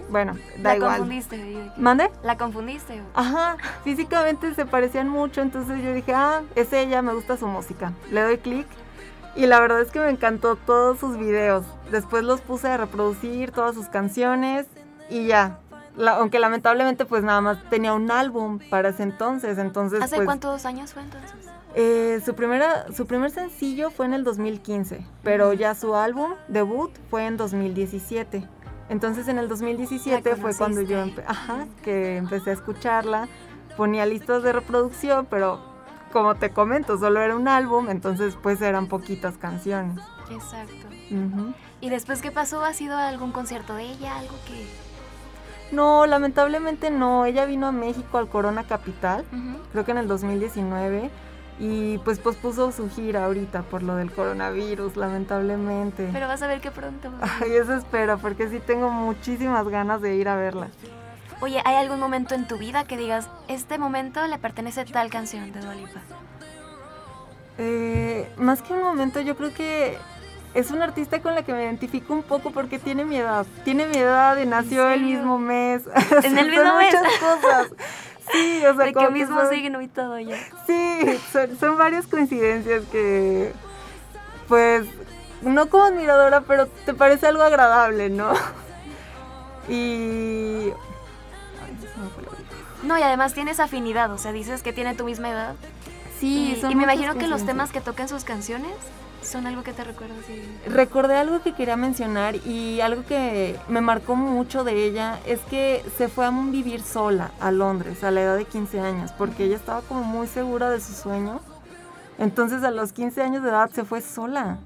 Bueno, 0.10 0.38
da 0.58 0.72
la 0.72 0.76
igual. 0.76 0.98
Confundiste. 0.98 1.72
¿Mande? 1.78 2.12
La 2.24 2.38
confundiste. 2.38 3.02
Ajá, 3.14 3.56
físicamente 3.84 4.54
se 4.54 4.66
parecían 4.66 5.08
mucho, 5.08 5.42
entonces 5.42 5.82
yo 5.82 5.94
dije, 5.94 6.14
ah, 6.14 6.42
es 6.56 6.74
ella, 6.74 7.02
me 7.02 7.14
gusta 7.14 7.38
su 7.38 7.48
música. 7.48 7.94
Le 8.12 8.22
doy 8.22 8.38
clic 8.38 8.68
y 9.36 9.46
la 9.46 9.62
verdad 9.62 9.80
es 9.82 9.90
que 9.92 10.00
me 10.00 10.10
encantó 10.10 10.58
todos 10.58 11.00
sus 11.00 11.18
videos. 11.18 11.66
Después 11.90 12.24
los 12.26 12.42
puse 12.42 12.68
a 12.68 12.76
reproducir, 12.78 13.52
todas 13.52 13.76
sus 13.76 13.88
canciones 13.88 14.68
y 15.10 15.28
ya. 15.28 15.60
Aunque 15.98 16.40
lamentablemente 16.40 17.06
pues 17.06 17.24
nada 17.24 17.40
más 17.40 17.64
tenía 17.70 17.94
un 17.94 18.12
álbum 18.12 18.60
para 18.70 18.90
ese 18.90 19.04
entonces, 19.04 19.58
entonces... 19.58 20.02
¿Hace 20.02 20.18
pues, 20.18 20.26
cuántos 20.26 20.66
años 20.66 20.94
fue 20.94 21.04
entonces? 21.04 21.48
Eh, 21.74 22.22
su, 22.26 22.36
primera, 22.36 22.92
su 22.92 23.06
primer 23.06 23.32
sencillo 23.32 23.92
fue 23.92 24.06
en 24.06 24.14
el 24.14 24.24
2015, 24.24 25.06
pero 25.24 25.54
ya 25.54 25.74
su 25.74 25.96
álbum 25.96 26.34
debut 26.48 26.92
fue 27.10 27.26
en 27.26 27.38
2017. 27.38 28.48
Entonces 28.90 29.30
en 29.30 29.40
el 29.40 29.48
2017 29.48 30.36
fue 30.36 30.54
cuando 30.54 30.82
yo 30.82 31.06
que 31.82 32.18
empecé 32.18 32.50
a 32.50 32.54
escucharla, 32.54 33.30
ponía 33.78 34.06
listas 34.06 34.44
de 34.44 34.52
reproducción, 34.52 35.28
pero 35.30 35.62
como 36.12 36.36
te 36.36 36.50
comento, 36.50 36.98
solo 36.98 37.22
era 37.22 37.38
un 37.38 37.48
álbum, 37.48 37.90
entonces 37.90 38.38
pues 38.44 38.62
eran 38.62 38.88
poquitas 38.88 39.38
canciones. 39.38 39.98
Exacto. 40.30 40.88
Uh 41.12 41.54
¿Y 41.80 41.90
después 41.90 42.22
qué 42.22 42.32
pasó? 42.32 42.64
¿Ha 42.64 42.74
sido 42.74 42.96
algún 42.96 43.32
concierto 43.32 43.74
de 43.74 43.84
ella? 43.84 44.18
¿Algo 44.18 44.36
que...? 44.46 44.68
No, 45.76 46.06
lamentablemente 46.06 46.92
no. 46.92 47.26
Ella 47.26 47.46
vino 47.46 47.68
a 47.68 47.72
México 47.72 48.18
al 48.18 48.28
Corona 48.28 48.66
Capital, 48.66 49.26
creo 49.72 49.86
que 49.86 49.92
en 49.92 49.98
el 49.98 50.08
2019 50.08 51.10
y 51.64 52.00
pues 52.00 52.18
pospuso 52.18 52.72
su 52.72 52.90
gira 52.90 53.26
ahorita 53.26 53.62
por 53.62 53.84
lo 53.84 53.96
del 53.96 54.12
coronavirus, 54.12 54.98
lamentablemente. 54.98 56.10
Pero 56.12 56.28
vas 56.28 56.42
a 56.42 56.48
ver 56.48 56.60
que 56.60 56.72
pronto. 56.72 57.12
Ay, 57.22 57.52
eso 57.52 57.76
espero, 57.76 58.18
porque 58.18 58.50
sí 58.50 58.60
tengo 58.60 58.90
muchísimas 58.90 59.68
ganas 59.68 60.02
de 60.02 60.16
ir 60.16 60.28
a 60.28 60.36
verla. 60.36 60.70
Oye, 61.40 61.62
¿hay 61.64 61.76
algún 61.76 62.00
momento 62.00 62.34
en 62.34 62.48
tu 62.48 62.58
vida 62.58 62.86
que 62.86 62.98
digas, 62.98 63.30
este 63.48 63.78
momento 63.78 64.26
le 64.26 64.40
pertenece 64.40 64.84
tal 64.86 65.12
canción 65.12 65.52
de 65.52 65.60
Dua 65.60 65.76
Lipa? 65.76 66.02
Eh, 67.60 68.28
más 68.38 68.64
que 68.64 68.74
un 68.74 68.82
momento, 68.82 69.22
yo 69.22 69.38
creo 69.38 69.54
que 69.54 70.00
es 70.56 70.72
una 70.72 70.86
artista 70.86 71.22
con 71.22 71.36
la 71.36 71.44
que 71.44 71.54
me 71.54 71.64
identifico 71.64 72.12
un 72.12 72.24
poco 72.24 72.50
porque 72.50 72.80
tiene 72.80 73.06
mi 73.06 73.18
edad. 73.18 73.46
Tiene 73.64 73.86
mi 73.86 73.98
edad 73.98 74.36
y 74.38 74.48
nació 74.48 74.90
el 74.90 75.04
mismo 75.04 75.38
mes. 75.38 75.84
¿En 76.24 76.40
el 76.40 76.50
mismo 76.50 76.76
mes? 76.76 76.96
muchas 76.96 77.18
cosas. 77.20 77.68
Sí, 78.32 78.58
o 78.66 78.76
sea, 78.76 78.86
De 78.86 78.94
que 78.94 79.00
que 79.00 79.10
mismo 79.10 79.40
son- 79.40 79.50
signo 79.50 79.82
y 79.82 79.88
todo 79.88 80.20
ya. 80.20 80.38
Sí, 80.68 81.20
son, 81.32 81.58
son 81.60 81.78
varias 81.78 82.08
coincidencias 82.08 82.84
que, 82.92 83.54
pues, 84.48 84.88
no 85.42 85.68
como 85.70 85.84
admiradora, 85.86 86.42
pero 86.42 86.68
te 86.68 86.94
parece 86.94 87.28
algo 87.28 87.44
agradable, 87.44 88.10
¿no? 88.10 88.32
Y... 89.70 90.72
Ay, 91.64 91.78
me 91.98 92.10
fue. 92.10 92.24
No, 92.84 92.98
y 92.98 93.02
además 93.04 93.34
tienes 93.34 93.60
afinidad, 93.60 94.12
o 94.12 94.18
sea, 94.18 94.32
dices 94.32 94.64
que 94.64 94.74
tiene 94.74 94.96
tu 94.96 95.04
misma 95.06 95.30
edad. 95.30 95.56
Sí, 96.20 96.54
y, 96.58 96.62
son 96.62 96.72
y 96.72 96.76
me 96.76 96.84
imagino 96.84 97.16
que 97.16 97.28
los 97.28 97.46
temas 97.46 97.72
que 97.72 97.82
toca 97.82 98.04
en 98.04 98.10
sus 98.10 98.24
canciones 98.24 98.74
son 99.22 99.48
algo 99.48 99.64
que 99.64 99.74
te 99.74 99.84
recuerda 99.84 100.16
así. 100.20 100.42
Recordé 100.68 101.16
algo 101.16 101.42
que 101.42 101.54
quería 101.54 101.78
mencionar 101.78 102.36
y 102.36 102.82
algo 102.82 103.04
que 103.06 103.60
me 103.68 103.82
marcó 103.82 104.16
mucho 104.16 104.64
de 104.64 104.86
ella 104.86 105.20
es 105.26 105.40
que 105.42 105.84
se 105.98 106.08
fue 106.08 106.26
a 106.26 106.32
vivir 106.32 106.82
sola 106.82 107.32
a 107.40 107.52
Londres 107.52 108.04
a 108.04 108.12
la 108.12 108.22
edad 108.22 108.38
de 108.38 108.46
15 108.46 108.80
años 108.80 109.12
porque 109.18 109.46
ella 109.46 109.56
estaba 109.56 109.82
como 109.82 110.04
muy 110.04 110.28
segura 110.28 110.70
de 110.70 110.80
su 110.80 110.94
sueño. 110.94 111.40
Entonces 112.18 112.64
a 112.64 112.72
los 112.72 112.94
15 112.94 113.22
años 113.22 113.44
de 113.44 113.50
edad 113.50 113.70
se 113.72 113.84
fue 113.84 114.02
sola. 114.02 114.60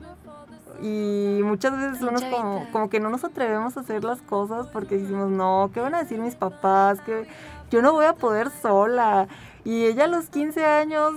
Y 0.81 1.39
muchas 1.43 1.71
veces 1.77 2.01
uno 2.01 2.19
como, 2.29 2.69
como 2.71 2.89
que 2.89 2.99
no 2.99 3.09
nos 3.09 3.23
atrevemos 3.23 3.77
a 3.77 3.79
hacer 3.79 4.03
las 4.03 4.21
cosas 4.21 4.67
porque 4.67 4.97
decimos, 4.97 5.29
no, 5.29 5.69
¿qué 5.73 5.79
van 5.79 5.95
a 5.95 6.03
decir 6.03 6.19
mis 6.19 6.35
papás? 6.35 6.99
que 7.01 7.27
Yo 7.71 7.81
no 7.81 7.93
voy 7.93 8.05
a 8.05 8.13
poder 8.13 8.49
sola. 8.61 9.27
Y 9.63 9.85
ella 9.85 10.03
a 10.03 10.07
los 10.07 10.29
15 10.29 10.65
años 10.65 11.13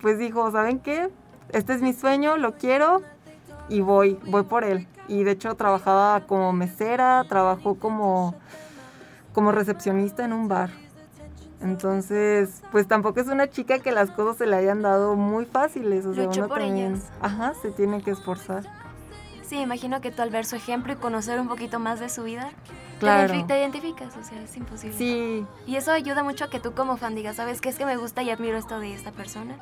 pues 0.00 0.18
dijo, 0.18 0.50
¿saben 0.50 0.80
qué? 0.80 1.10
Este 1.52 1.74
es 1.74 1.82
mi 1.82 1.92
sueño, 1.92 2.36
lo 2.36 2.54
quiero, 2.54 3.02
y 3.68 3.80
voy, 3.80 4.18
voy 4.26 4.42
por 4.44 4.64
él. 4.64 4.86
Y 5.08 5.24
de 5.24 5.32
hecho 5.32 5.54
trabajaba 5.54 6.20
como 6.26 6.52
mesera, 6.52 7.24
trabajó 7.28 7.74
como, 7.74 8.34
como 9.34 9.52
recepcionista 9.52 10.24
en 10.24 10.32
un 10.32 10.48
bar. 10.48 10.70
Entonces, 11.60 12.62
pues 12.72 12.88
tampoco 12.88 13.20
es 13.20 13.28
una 13.28 13.48
chica 13.48 13.78
que 13.78 13.92
las 13.92 14.10
cosas 14.10 14.36
se 14.36 14.46
le 14.46 14.56
hayan 14.56 14.82
dado 14.82 15.14
muy 15.14 15.44
fáciles. 15.44 16.04
O 16.06 16.14
sea, 16.14 16.24
Luchó 16.24 16.40
uno 16.40 16.48
por 16.48 16.58
también, 16.58 16.94
ellas. 16.94 17.10
ajá, 17.20 17.52
se 17.60 17.70
tiene 17.70 18.02
que 18.02 18.10
esforzar. 18.10 18.64
Sí, 19.44 19.58
imagino 19.60 20.00
que 20.00 20.10
tú 20.10 20.22
al 20.22 20.30
ver 20.30 20.44
su 20.46 20.56
ejemplo 20.56 20.92
y 20.92 20.96
conocer 20.96 21.38
un 21.38 21.46
poquito 21.46 21.78
más 21.78 22.00
de 22.00 22.08
su 22.08 22.22
vida, 22.24 22.50
Claro. 22.98 23.44
te 23.46 23.58
identificas, 23.58 24.16
o 24.16 24.24
sea, 24.24 24.40
es 24.42 24.56
imposible. 24.56 24.96
Sí, 24.96 25.44
Y 25.66 25.76
eso 25.76 25.90
ayuda 25.92 26.22
mucho 26.22 26.44
a 26.44 26.50
que 26.50 26.58
tú 26.60 26.72
como 26.72 26.96
fan 26.96 27.14
digas, 27.14 27.36
¿sabes 27.36 27.60
qué 27.60 27.68
es 27.68 27.76
que 27.76 27.84
me 27.84 27.96
gusta 27.96 28.22
y 28.22 28.30
admiro 28.30 28.56
esto 28.56 28.78
de 28.78 28.94
esta 28.94 29.10
persona? 29.12 29.56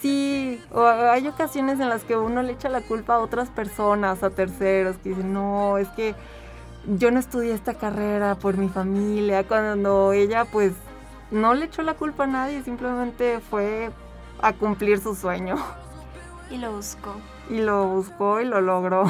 Sí. 0.00 0.62
O 0.72 0.86
hay 0.86 1.26
ocasiones 1.28 1.80
en 1.80 1.88
las 1.88 2.04
que 2.04 2.16
uno 2.16 2.42
le 2.42 2.52
echa 2.52 2.68
la 2.68 2.80
culpa 2.80 3.16
a 3.16 3.18
otras 3.18 3.48
personas, 3.50 4.22
a 4.22 4.30
terceros, 4.30 4.96
que 4.98 5.10
dicen, 5.10 5.32
no, 5.32 5.78
es 5.78 5.88
que 5.88 6.14
yo 6.86 7.10
no 7.10 7.18
estudié 7.18 7.52
esta 7.52 7.74
carrera 7.74 8.34
por 8.36 8.56
mi 8.56 8.68
familia. 8.68 9.44
Cuando 9.44 10.12
ella, 10.12 10.44
pues, 10.44 10.72
no 11.30 11.54
le 11.54 11.66
echó 11.66 11.82
la 11.82 11.94
culpa 11.94 12.24
a 12.24 12.28
nadie, 12.28 12.62
simplemente 12.62 13.40
fue 13.40 13.90
a 14.40 14.52
cumplir 14.52 15.00
su 15.00 15.14
sueño. 15.14 15.56
Y 16.50 16.58
lo 16.58 16.72
busco. 16.72 17.12
Y 17.50 17.58
lo 17.58 17.88
buscó 17.88 18.40
y 18.40 18.44
lo 18.44 18.60
logró. 18.60 19.04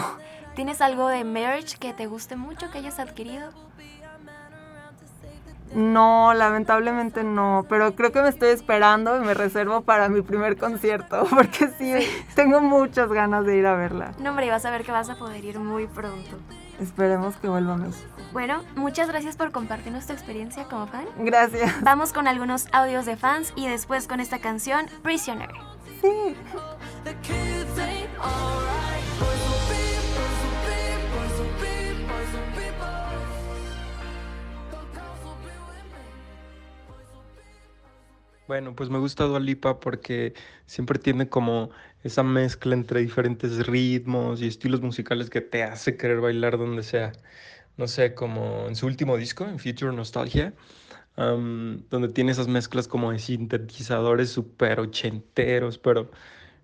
¿Tienes 0.54 0.80
algo 0.80 1.08
de 1.08 1.24
merch 1.24 1.76
que 1.78 1.92
te 1.92 2.06
guste 2.06 2.36
mucho, 2.36 2.70
que 2.70 2.78
hayas 2.78 2.98
adquirido? 2.98 3.50
No, 5.74 6.32
lamentablemente 6.34 7.24
no, 7.24 7.66
pero 7.68 7.94
creo 7.94 8.12
que 8.12 8.22
me 8.22 8.28
estoy 8.28 8.50
esperando 8.50 9.16
y 9.16 9.20
me 9.20 9.34
reservo 9.34 9.82
para 9.82 10.08
mi 10.08 10.22
primer 10.22 10.56
concierto, 10.56 11.26
porque 11.30 11.68
sí, 11.78 11.92
tengo 12.34 12.60
muchas 12.60 13.10
ganas 13.10 13.44
de 13.44 13.56
ir 13.56 13.66
a 13.66 13.74
verla. 13.74 14.12
No, 14.18 14.30
hombre, 14.30 14.46
y 14.46 14.50
vas 14.50 14.64
a 14.64 14.70
ver 14.70 14.84
que 14.84 14.92
vas 14.92 15.10
a 15.10 15.16
poder 15.16 15.44
ir 15.44 15.58
muy 15.58 15.86
pronto. 15.86 16.38
Esperemos 16.80 17.36
que 17.36 17.48
vuelva 17.48 17.74
a 17.74 17.76
México. 17.76 18.06
Bueno, 18.32 18.62
muchas 18.74 19.08
gracias 19.08 19.36
por 19.36 19.50
compartirnos 19.50 20.06
tu 20.06 20.12
experiencia 20.12 20.64
como 20.64 20.86
fan. 20.86 21.06
Gracias. 21.18 21.80
Vamos 21.82 22.12
con 22.12 22.28
algunos 22.28 22.66
audios 22.72 23.06
de 23.06 23.16
fans 23.16 23.52
y 23.56 23.66
después 23.66 24.06
con 24.06 24.20
esta 24.20 24.40
canción, 24.40 24.86
Prisoner. 25.02 25.50
Sí. 26.02 26.36
Bueno, 38.46 38.76
pues 38.76 38.90
me 38.90 38.98
gusta 38.98 39.24
Dua 39.24 39.40
Lipa 39.40 39.80
porque 39.80 40.32
siempre 40.66 41.00
tiene 41.00 41.28
como 41.28 41.70
esa 42.04 42.22
mezcla 42.22 42.74
entre 42.74 43.00
diferentes 43.00 43.66
ritmos 43.66 44.40
y 44.40 44.46
estilos 44.46 44.80
musicales 44.82 45.30
que 45.30 45.40
te 45.40 45.64
hace 45.64 45.96
querer 45.96 46.20
bailar 46.20 46.56
donde 46.56 46.84
sea. 46.84 47.12
No 47.76 47.88
sé, 47.88 48.14
como 48.14 48.68
en 48.68 48.76
su 48.76 48.86
último 48.86 49.16
disco, 49.16 49.44
en 49.44 49.58
Future 49.58 49.92
Nostalgia, 49.92 50.54
donde 51.16 52.08
tiene 52.08 52.32
esas 52.32 52.48
mezclas 52.48 52.88
como 52.88 53.12
de 53.12 53.18
sintetizadores 53.18 54.30
súper 54.30 54.80
ochenteros, 54.80 55.78
pero 55.78 56.10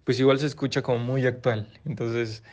pues 0.05 0.21
igual 0.21 0.39
se 0.39 0.47
escucha 0.47 0.83
como 0.83 0.99
muy 1.01 1.27
actual. 1.27 1.69
Entonces, 1.85 2.45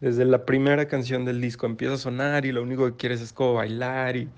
desde 0.00 0.24
la 0.26 0.46
primera 0.46 0.88
canción 0.88 1.24
del 1.24 1.40
disco 1.40 1.66
empieza 1.66 1.94
a 1.94 1.98
sonar 1.98 2.46
y 2.46 2.52
lo 2.52 2.62
único 2.62 2.86
que 2.86 2.96
quieres 2.96 3.20
es 3.20 3.32
como 3.32 3.54
bailar 3.54 4.16
y 4.16 4.34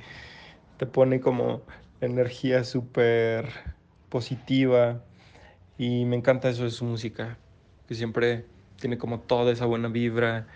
te 0.78 0.86
pone 0.86 1.20
como 1.20 1.66
energía 2.00 2.64
súper 2.64 3.71
positiva 4.12 5.00
y 5.78 6.04
me 6.04 6.16
encanta 6.16 6.50
eso 6.50 6.64
de 6.64 6.70
su 6.70 6.84
música, 6.84 7.38
que 7.88 7.94
siempre 7.94 8.44
tiene 8.78 8.98
como 8.98 9.20
toda 9.20 9.50
esa 9.52 9.64
buena 9.64 9.88
vibra, 9.88 10.46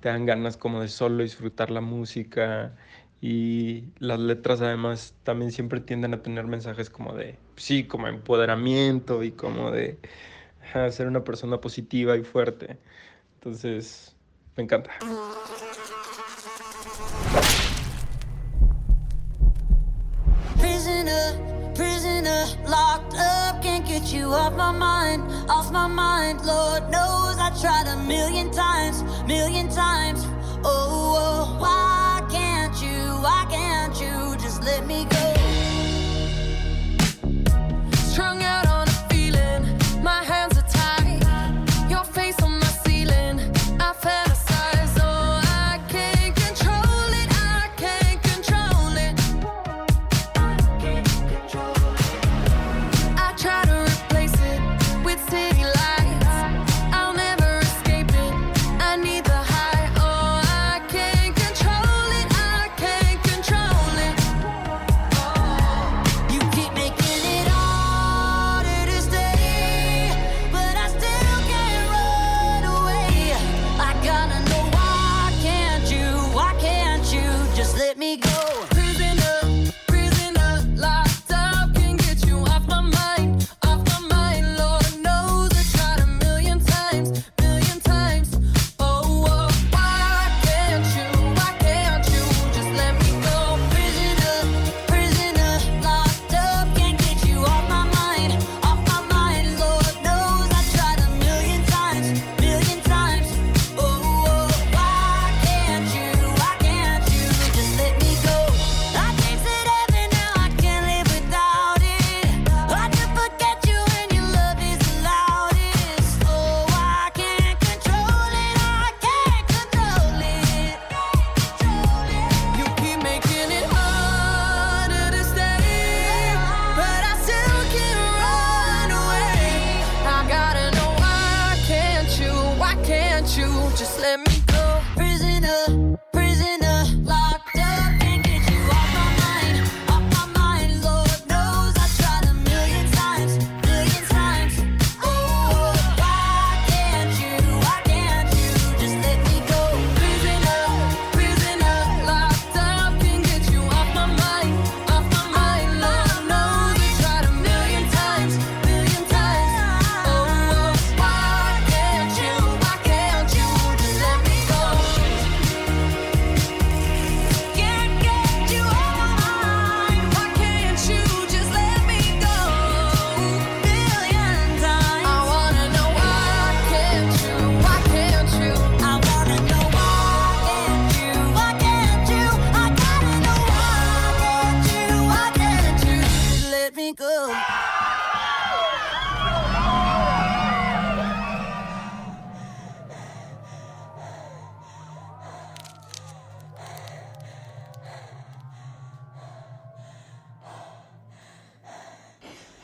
te 0.00 0.08
dan 0.08 0.26
ganas 0.26 0.56
como 0.56 0.80
de 0.80 0.88
solo 0.88 1.22
disfrutar 1.22 1.70
la 1.70 1.80
música 1.80 2.72
y 3.20 3.84
las 4.00 4.18
letras 4.18 4.60
además 4.60 5.14
también 5.22 5.52
siempre 5.52 5.80
tienden 5.80 6.12
a 6.12 6.22
tener 6.22 6.46
mensajes 6.46 6.90
como 6.90 7.14
de, 7.14 7.38
sí, 7.54 7.84
como 7.84 8.08
empoderamiento 8.08 9.22
y 9.22 9.30
como 9.30 9.70
de 9.70 9.96
ser 10.90 11.06
una 11.06 11.22
persona 11.22 11.60
positiva 11.60 12.16
y 12.16 12.24
fuerte. 12.24 12.76
Entonces, 13.36 14.16
me 14.56 14.64
encanta. 14.64 14.90
Prisoner, 20.60 21.23
prisoner, 22.14 22.44
locked 22.68 23.14
up, 23.14 23.62
can't 23.62 23.86
get 23.86 24.12
you 24.12 24.26
off 24.26 24.54
my 24.54 24.70
mind, 24.72 25.22
off 25.50 25.72
my 25.72 25.86
mind. 25.86 26.44
Lord 26.44 26.82
knows 26.90 27.36
I 27.38 27.50
tried 27.60 27.86
a 27.88 27.96
million 28.06 28.50
times, 28.50 29.02
million 29.26 29.68
times. 29.68 30.24
Oh, 30.64 31.16
oh, 31.18 31.58
why 31.60 32.26
can't 32.30 32.74
you, 32.82 32.98
why 33.22 33.46
can't 33.50 33.94
you 34.00 34.36
just 34.42 34.62
let 34.62 34.86
me 34.86 35.04
go? 35.04 35.13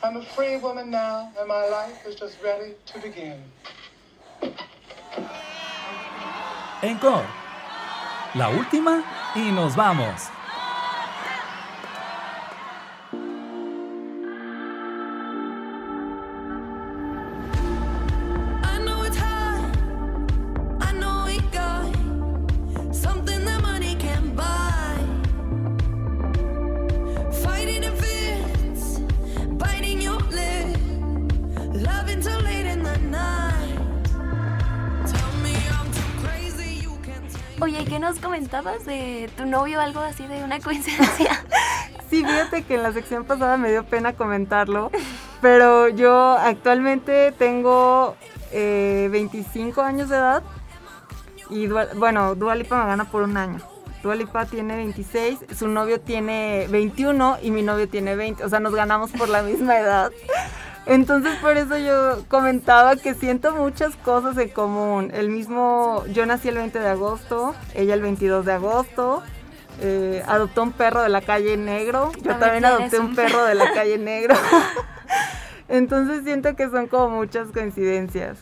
I'm 0.03 0.17
a 0.17 0.25
free 0.25 0.57
woman 0.57 0.89
now, 0.89 1.31
and 1.37 1.47
my 1.47 1.67
life 1.69 2.07
is 2.07 2.15
just 2.15 2.41
ready 2.43 2.73
to 2.87 2.99
begin. 2.99 3.37
Encore. 6.81 7.27
La 8.33 8.49
última 8.49 9.03
y 9.35 9.51
nos 9.51 9.75
vamos. 9.75 10.30
De 38.91 39.29
tu 39.37 39.45
novio? 39.45 39.79
Algo 39.79 40.01
así 40.01 40.27
de 40.27 40.43
una 40.43 40.59
coincidencia. 40.59 41.43
Sí, 42.09 42.25
fíjate 42.25 42.63
que 42.63 42.75
en 42.75 42.83
la 42.83 42.91
sección 42.91 43.23
pasada 43.23 43.55
me 43.55 43.71
dio 43.71 43.85
pena 43.85 44.11
comentarlo, 44.11 44.91
pero 45.41 45.87
yo 45.87 46.31
actualmente 46.37 47.31
tengo 47.31 48.17
eh, 48.51 49.07
25 49.13 49.81
años 49.81 50.09
de 50.09 50.17
edad 50.17 50.43
y 51.49 51.67
Dua- 51.67 51.87
bueno, 51.95 52.35
Dualipa 52.35 52.81
me 52.81 52.85
gana 52.87 53.05
por 53.05 53.23
un 53.23 53.37
año. 53.37 53.59
Dualipa 54.03 54.45
tiene 54.45 54.75
26, 54.75 55.39
su 55.57 55.69
novio 55.69 56.01
tiene 56.01 56.67
21 56.69 57.37
y 57.43 57.51
mi 57.51 57.61
novio 57.61 57.87
tiene 57.87 58.17
20, 58.17 58.43
o 58.43 58.49
sea, 58.49 58.59
nos 58.59 58.75
ganamos 58.75 59.11
por 59.11 59.29
la 59.29 59.41
misma 59.41 59.79
edad. 59.79 60.11
Entonces 60.87 61.35
por 61.37 61.57
eso 61.57 61.77
yo 61.77 62.23
comentaba 62.27 62.95
que 62.95 63.13
siento 63.13 63.55
muchas 63.55 63.95
cosas 63.97 64.37
en 64.37 64.49
común. 64.49 65.11
El 65.13 65.29
mismo, 65.29 66.03
yo 66.07 66.25
nací 66.25 66.49
el 66.49 66.55
20 66.55 66.79
de 66.79 66.87
agosto, 66.89 67.53
ella 67.75 67.93
el 67.93 68.01
22 68.01 68.45
de 68.45 68.53
agosto. 68.53 69.23
eh, 69.79 70.23
adoptó 70.27 70.63
un 70.63 70.71
perro 70.73 71.01
de 71.01 71.09
la 71.09 71.21
calle 71.21 71.55
negro. 71.57 72.11
Yo 72.21 72.35
También 72.35 72.65
adopté 72.65 72.99
un 72.99 73.15
perro 73.15 73.43
de 73.45 73.55
la 73.55 73.73
calle 73.73 73.97
negro. 73.97 74.35
Entonces 75.69 76.23
siento 76.23 76.55
que 76.55 76.69
son 76.69 76.87
como 76.87 77.09
muchas 77.09 77.47
coincidencias. 77.49 78.37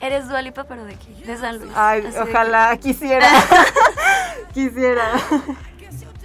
Eres 0.00 0.28
Dualipa, 0.28 0.64
pero 0.64 0.84
de 0.84 0.94
aquí, 0.94 1.14
de 1.24 1.36
San 1.36 1.58
Luis. 1.58 1.70
Ay, 1.74 2.04
Así 2.06 2.18
ojalá 2.18 2.76
quisiera. 2.76 3.26
quisiera. 4.54 5.04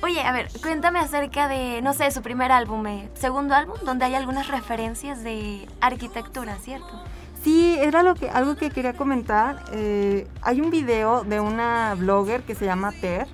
Oye, 0.03 0.21
a 0.21 0.31
ver, 0.31 0.47
cuéntame 0.61 0.99
acerca 0.99 1.47
de, 1.47 1.81
no 1.81 1.93
sé, 1.93 2.11
su 2.11 2.21
primer 2.21 2.51
álbum, 2.51 2.85
eh, 2.85 3.09
segundo 3.15 3.55
álbum, 3.55 3.75
donde 3.83 4.05
hay 4.05 4.15
algunas 4.15 4.47
referencias 4.47 5.23
de 5.23 5.67
arquitectura, 5.81 6.55
¿cierto? 6.57 7.03
Sí, 7.43 7.77
era 7.79 8.03
lo 8.03 8.13
que, 8.13 8.29
algo 8.29 8.55
que 8.55 8.69
quería 8.69 8.93
comentar. 8.93 9.63
Eh, 9.71 10.27
hay 10.41 10.61
un 10.61 10.69
video 10.69 11.23
de 11.23 11.39
una 11.39 11.95
blogger 11.95 12.43
que 12.43 12.53
se 12.55 12.65
llama 12.65 12.91
Ter. 12.91 13.27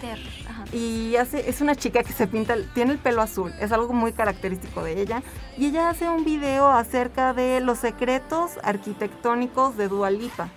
Ter, 0.00 0.18
ajá. 0.48 0.64
Y 0.72 1.16
hace, 1.16 1.48
es 1.48 1.60
una 1.60 1.74
chica 1.74 2.02
que 2.02 2.12
se 2.12 2.26
pinta, 2.26 2.54
tiene 2.74 2.92
el 2.92 2.98
pelo 2.98 3.22
azul, 3.22 3.52
es 3.60 3.72
algo 3.72 3.92
muy 3.92 4.12
característico 4.12 4.82
de 4.82 5.00
ella. 5.00 5.22
Y 5.58 5.66
ella 5.66 5.90
hace 5.90 6.08
un 6.08 6.24
video 6.24 6.68
acerca 6.68 7.34
de 7.34 7.60
los 7.60 7.78
secretos 7.78 8.52
arquitectónicos 8.62 9.76
de 9.76 9.88
Dua 9.88 10.10
Lipa. 10.10 10.48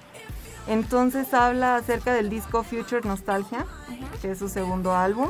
Entonces 0.68 1.34
habla 1.34 1.78
acerca 1.78 2.14
del 2.14 2.30
disco 2.30 2.64
Future 2.64 3.02
Nostalgia, 3.08 3.66
que 4.22 4.32
es 4.32 4.40
su 4.40 4.50
segundo 4.50 4.94
álbum, 4.94 5.30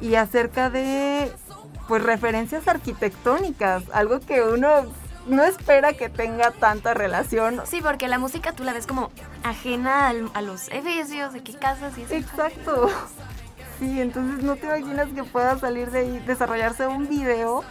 y 0.00 0.14
acerca 0.16 0.70
de 0.70 1.30
pues 1.88 2.02
referencias 2.02 2.66
arquitectónicas, 2.68 3.82
algo 3.92 4.20
que 4.20 4.42
uno 4.42 4.68
no 5.26 5.42
espera 5.44 5.92
que 5.94 6.08
tenga 6.08 6.50
tanta 6.50 6.94
relación. 6.94 7.60
Sí, 7.66 7.80
porque 7.82 8.08
la 8.08 8.18
música 8.18 8.52
tú 8.52 8.64
la 8.64 8.72
ves 8.72 8.86
como 8.86 9.10
ajena 9.42 10.08
al- 10.08 10.30
a 10.34 10.42
los 10.42 10.68
edificios, 10.68 11.32
de 11.32 11.42
qué 11.42 11.54
casas 11.54 11.96
y 11.98 12.02
eso. 12.02 12.14
Exacto. 12.14 12.88
Sí, 13.78 14.00
entonces 14.00 14.44
no 14.44 14.56
te 14.56 14.66
imaginas 14.66 15.08
que 15.14 15.24
pueda 15.24 15.58
salir 15.58 15.90
de 15.90 15.98
ahí, 16.00 16.18
desarrollarse 16.26 16.86
un 16.86 17.08
video 17.08 17.64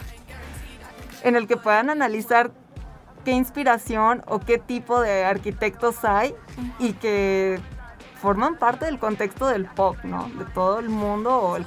en 1.22 1.34
el 1.36 1.46
que 1.46 1.56
puedan 1.56 1.90
analizar 1.90 2.50
qué 3.24 3.32
inspiración 3.32 4.22
o 4.26 4.38
qué 4.38 4.58
tipo 4.58 5.00
de 5.00 5.24
arquitectos 5.24 6.04
hay 6.04 6.34
y 6.78 6.92
que 6.92 7.58
forman 8.20 8.56
parte 8.56 8.84
del 8.84 8.98
contexto 8.98 9.46
del 9.46 9.64
pop, 9.64 9.96
¿no? 10.04 10.28
De 10.38 10.44
todo 10.46 10.78
el 10.78 10.88
mundo 10.90 11.34
o 11.36 11.56
el- 11.56 11.66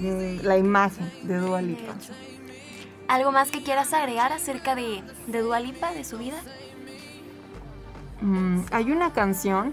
la 0.00 0.56
imagen 0.56 1.10
de 1.22 1.38
Dua 1.38 1.62
Lipa. 1.62 1.94
¿Algo 3.08 3.32
más 3.32 3.50
que 3.50 3.62
quieras 3.62 3.92
agregar 3.92 4.32
acerca 4.32 4.74
de, 4.74 5.02
de 5.26 5.40
Dua 5.40 5.60
Lipa, 5.60 5.92
de 5.92 6.04
su 6.04 6.18
vida? 6.18 6.38
Mm, 8.20 8.60
hay 8.70 8.92
una 8.92 9.12
canción 9.12 9.72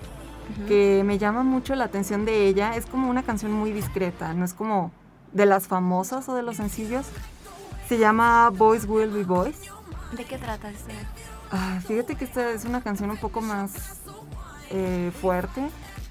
que 0.68 1.04
me 1.06 1.18
llama 1.18 1.44
mucho 1.44 1.76
la 1.76 1.86
atención 1.86 2.26
de 2.26 2.48
ella. 2.48 2.76
Es 2.76 2.86
como 2.86 3.10
una 3.10 3.24
canción 3.24 3.52
muy 3.52 3.72
discreta, 3.72 4.34
no 4.34 4.46
es 4.46 4.54
como 4.54 4.92
de 5.34 5.46
las 5.46 5.68
famosas 5.68 6.28
o 6.30 6.36
de 6.36 6.44
los 6.44 6.58
sencillos. 6.58 7.06
Se 7.88 7.98
llama 7.98 8.50
Boys 8.50 8.86
Will 8.86 9.10
Be 9.10 9.24
Boys. 9.24 9.58
¿De 10.16 10.24
qué 10.26 10.38
trata 10.38 10.70
este? 10.70 10.94
Ah, 11.52 11.80
fíjate 11.86 12.16
que 12.16 12.26
esta 12.26 12.52
es 12.52 12.66
una 12.66 12.82
canción 12.82 13.10
un 13.10 13.18
poco 13.18 13.42
más 13.42 14.02
eh, 14.70 15.12
fuerte 15.22 15.70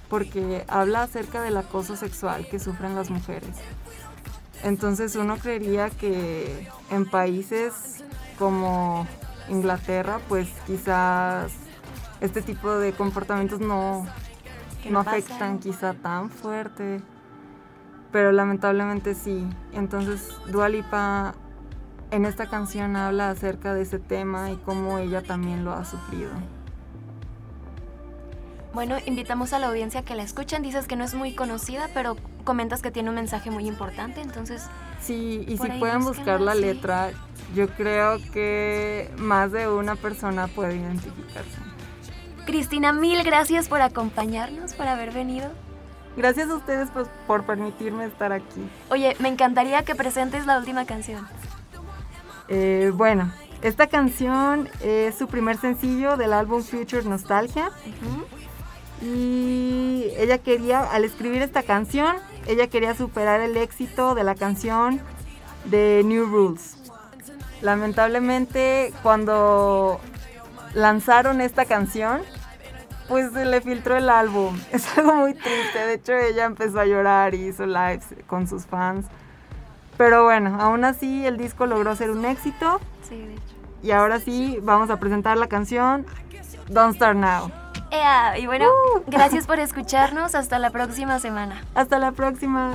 porque 0.08 0.64
habla 0.68 1.02
acerca 1.02 1.42
del 1.42 1.56
acoso 1.56 1.96
sexual 1.96 2.46
que 2.48 2.58
sufren 2.58 2.94
las 2.94 3.10
mujeres. 3.10 3.56
Entonces 4.62 5.16
uno 5.16 5.36
creería 5.36 5.90
que 5.90 6.68
en 6.90 7.08
países 7.08 8.04
como 8.38 9.06
Inglaterra, 9.48 10.20
pues 10.28 10.48
quizás 10.66 11.52
este 12.20 12.42
tipo 12.42 12.70
de 12.78 12.92
comportamientos 12.92 13.60
no, 13.60 14.06
no 14.88 15.00
afectan 15.00 15.58
quizá 15.58 15.94
tan 15.94 16.30
fuerte, 16.30 17.00
pero 18.12 18.32
lamentablemente 18.32 19.14
sí. 19.14 19.46
Entonces 19.72 20.34
Dua 20.50 20.68
Lipa 20.68 21.34
en 22.10 22.24
esta 22.24 22.46
canción 22.46 22.96
habla 22.96 23.30
acerca 23.30 23.74
de 23.74 23.82
ese 23.82 23.98
tema 23.98 24.50
y 24.50 24.56
cómo 24.56 24.98
ella 24.98 25.22
también 25.22 25.64
lo 25.64 25.72
ha 25.72 25.84
sufrido. 25.84 26.30
Bueno, 28.72 28.96
invitamos 29.06 29.52
a 29.52 29.58
la 29.58 29.68
audiencia 29.68 30.02
que 30.02 30.14
la 30.14 30.22
escuchen. 30.22 30.62
Dices 30.62 30.86
que 30.86 30.96
no 30.96 31.04
es 31.04 31.14
muy 31.14 31.34
conocida, 31.34 31.88
pero 31.94 32.16
comentas 32.46 32.80
que 32.80 32.90
tiene 32.90 33.10
un 33.10 33.16
mensaje 33.16 33.50
muy 33.50 33.66
importante, 33.66 34.22
entonces... 34.22 34.62
Sí, 34.98 35.44
y 35.46 35.58
si 35.58 35.68
pueden 35.78 36.00
buscar 36.00 36.40
la 36.40 36.54
letra, 36.54 37.10
yo 37.54 37.68
creo 37.68 38.16
que 38.32 39.10
más 39.18 39.52
de 39.52 39.68
una 39.68 39.94
persona 39.96 40.48
puede 40.48 40.76
identificarse. 40.76 41.58
Cristina, 42.46 42.94
mil 42.94 43.22
gracias 43.22 43.68
por 43.68 43.82
acompañarnos, 43.82 44.72
por 44.72 44.88
haber 44.88 45.12
venido. 45.12 45.50
Gracias 46.16 46.48
a 46.48 46.54
ustedes 46.54 46.88
por, 46.88 47.06
por 47.26 47.44
permitirme 47.44 48.06
estar 48.06 48.32
aquí. 48.32 48.66
Oye, 48.88 49.14
me 49.18 49.28
encantaría 49.28 49.84
que 49.84 49.94
presentes 49.94 50.46
la 50.46 50.58
última 50.58 50.86
canción. 50.86 51.28
Eh, 52.48 52.90
bueno, 52.94 53.30
esta 53.62 53.86
canción 53.88 54.68
es 54.82 55.16
su 55.18 55.26
primer 55.26 55.58
sencillo 55.58 56.16
del 56.16 56.32
álbum 56.32 56.62
Future 56.62 57.02
Nostalgia. 57.04 57.70
Y 59.02 60.06
ella 60.16 60.38
quería, 60.38 60.80
al 60.84 61.04
escribir 61.04 61.42
esta 61.42 61.62
canción, 61.62 62.16
ella 62.46 62.68
quería 62.68 62.94
superar 62.94 63.40
el 63.40 63.56
éxito 63.56 64.14
de 64.14 64.24
la 64.24 64.34
canción 64.34 65.00
de 65.64 66.02
New 66.04 66.26
Rules. 66.26 66.76
Lamentablemente, 67.60 68.92
cuando 69.02 70.00
lanzaron 70.74 71.40
esta 71.40 71.64
canción, 71.64 72.22
pues 73.08 73.32
se 73.32 73.44
le 73.44 73.60
filtró 73.60 73.96
el 73.96 74.10
álbum. 74.10 74.58
Es 74.72 74.96
algo 74.98 75.14
muy 75.14 75.34
triste. 75.34 75.78
De 75.86 75.94
hecho, 75.94 76.12
ella 76.12 76.44
empezó 76.44 76.80
a 76.80 76.86
llorar 76.86 77.34
y 77.34 77.48
hizo 77.48 77.66
lives 77.66 78.06
con 78.26 78.46
sus 78.46 78.66
fans. 78.66 79.06
Pero 79.96 80.24
bueno, 80.24 80.58
aún 80.60 80.84
así 80.84 81.26
el 81.26 81.38
disco 81.38 81.66
logró 81.66 81.96
ser 81.96 82.10
un 82.10 82.24
éxito. 82.24 82.80
Sí, 83.08 83.16
de 83.16 83.34
hecho. 83.34 83.42
Y 83.82 83.90
ahora 83.92 84.20
sí, 84.20 84.58
vamos 84.62 84.90
a 84.90 84.98
presentar 84.98 85.38
la 85.38 85.46
canción 85.46 86.04
Don't 86.68 86.96
Start 86.96 87.16
Now. 87.16 87.50
Y 88.38 88.46
bueno, 88.46 88.66
uh. 88.66 89.02
gracias 89.06 89.46
por 89.46 89.58
escucharnos. 89.58 90.34
Hasta 90.34 90.58
la 90.58 90.70
próxima 90.70 91.18
semana. 91.18 91.62
Hasta 91.74 91.98
la 91.98 92.12
próxima. 92.12 92.74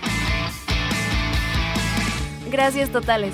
Gracias 2.51 2.91
totales. 2.91 3.33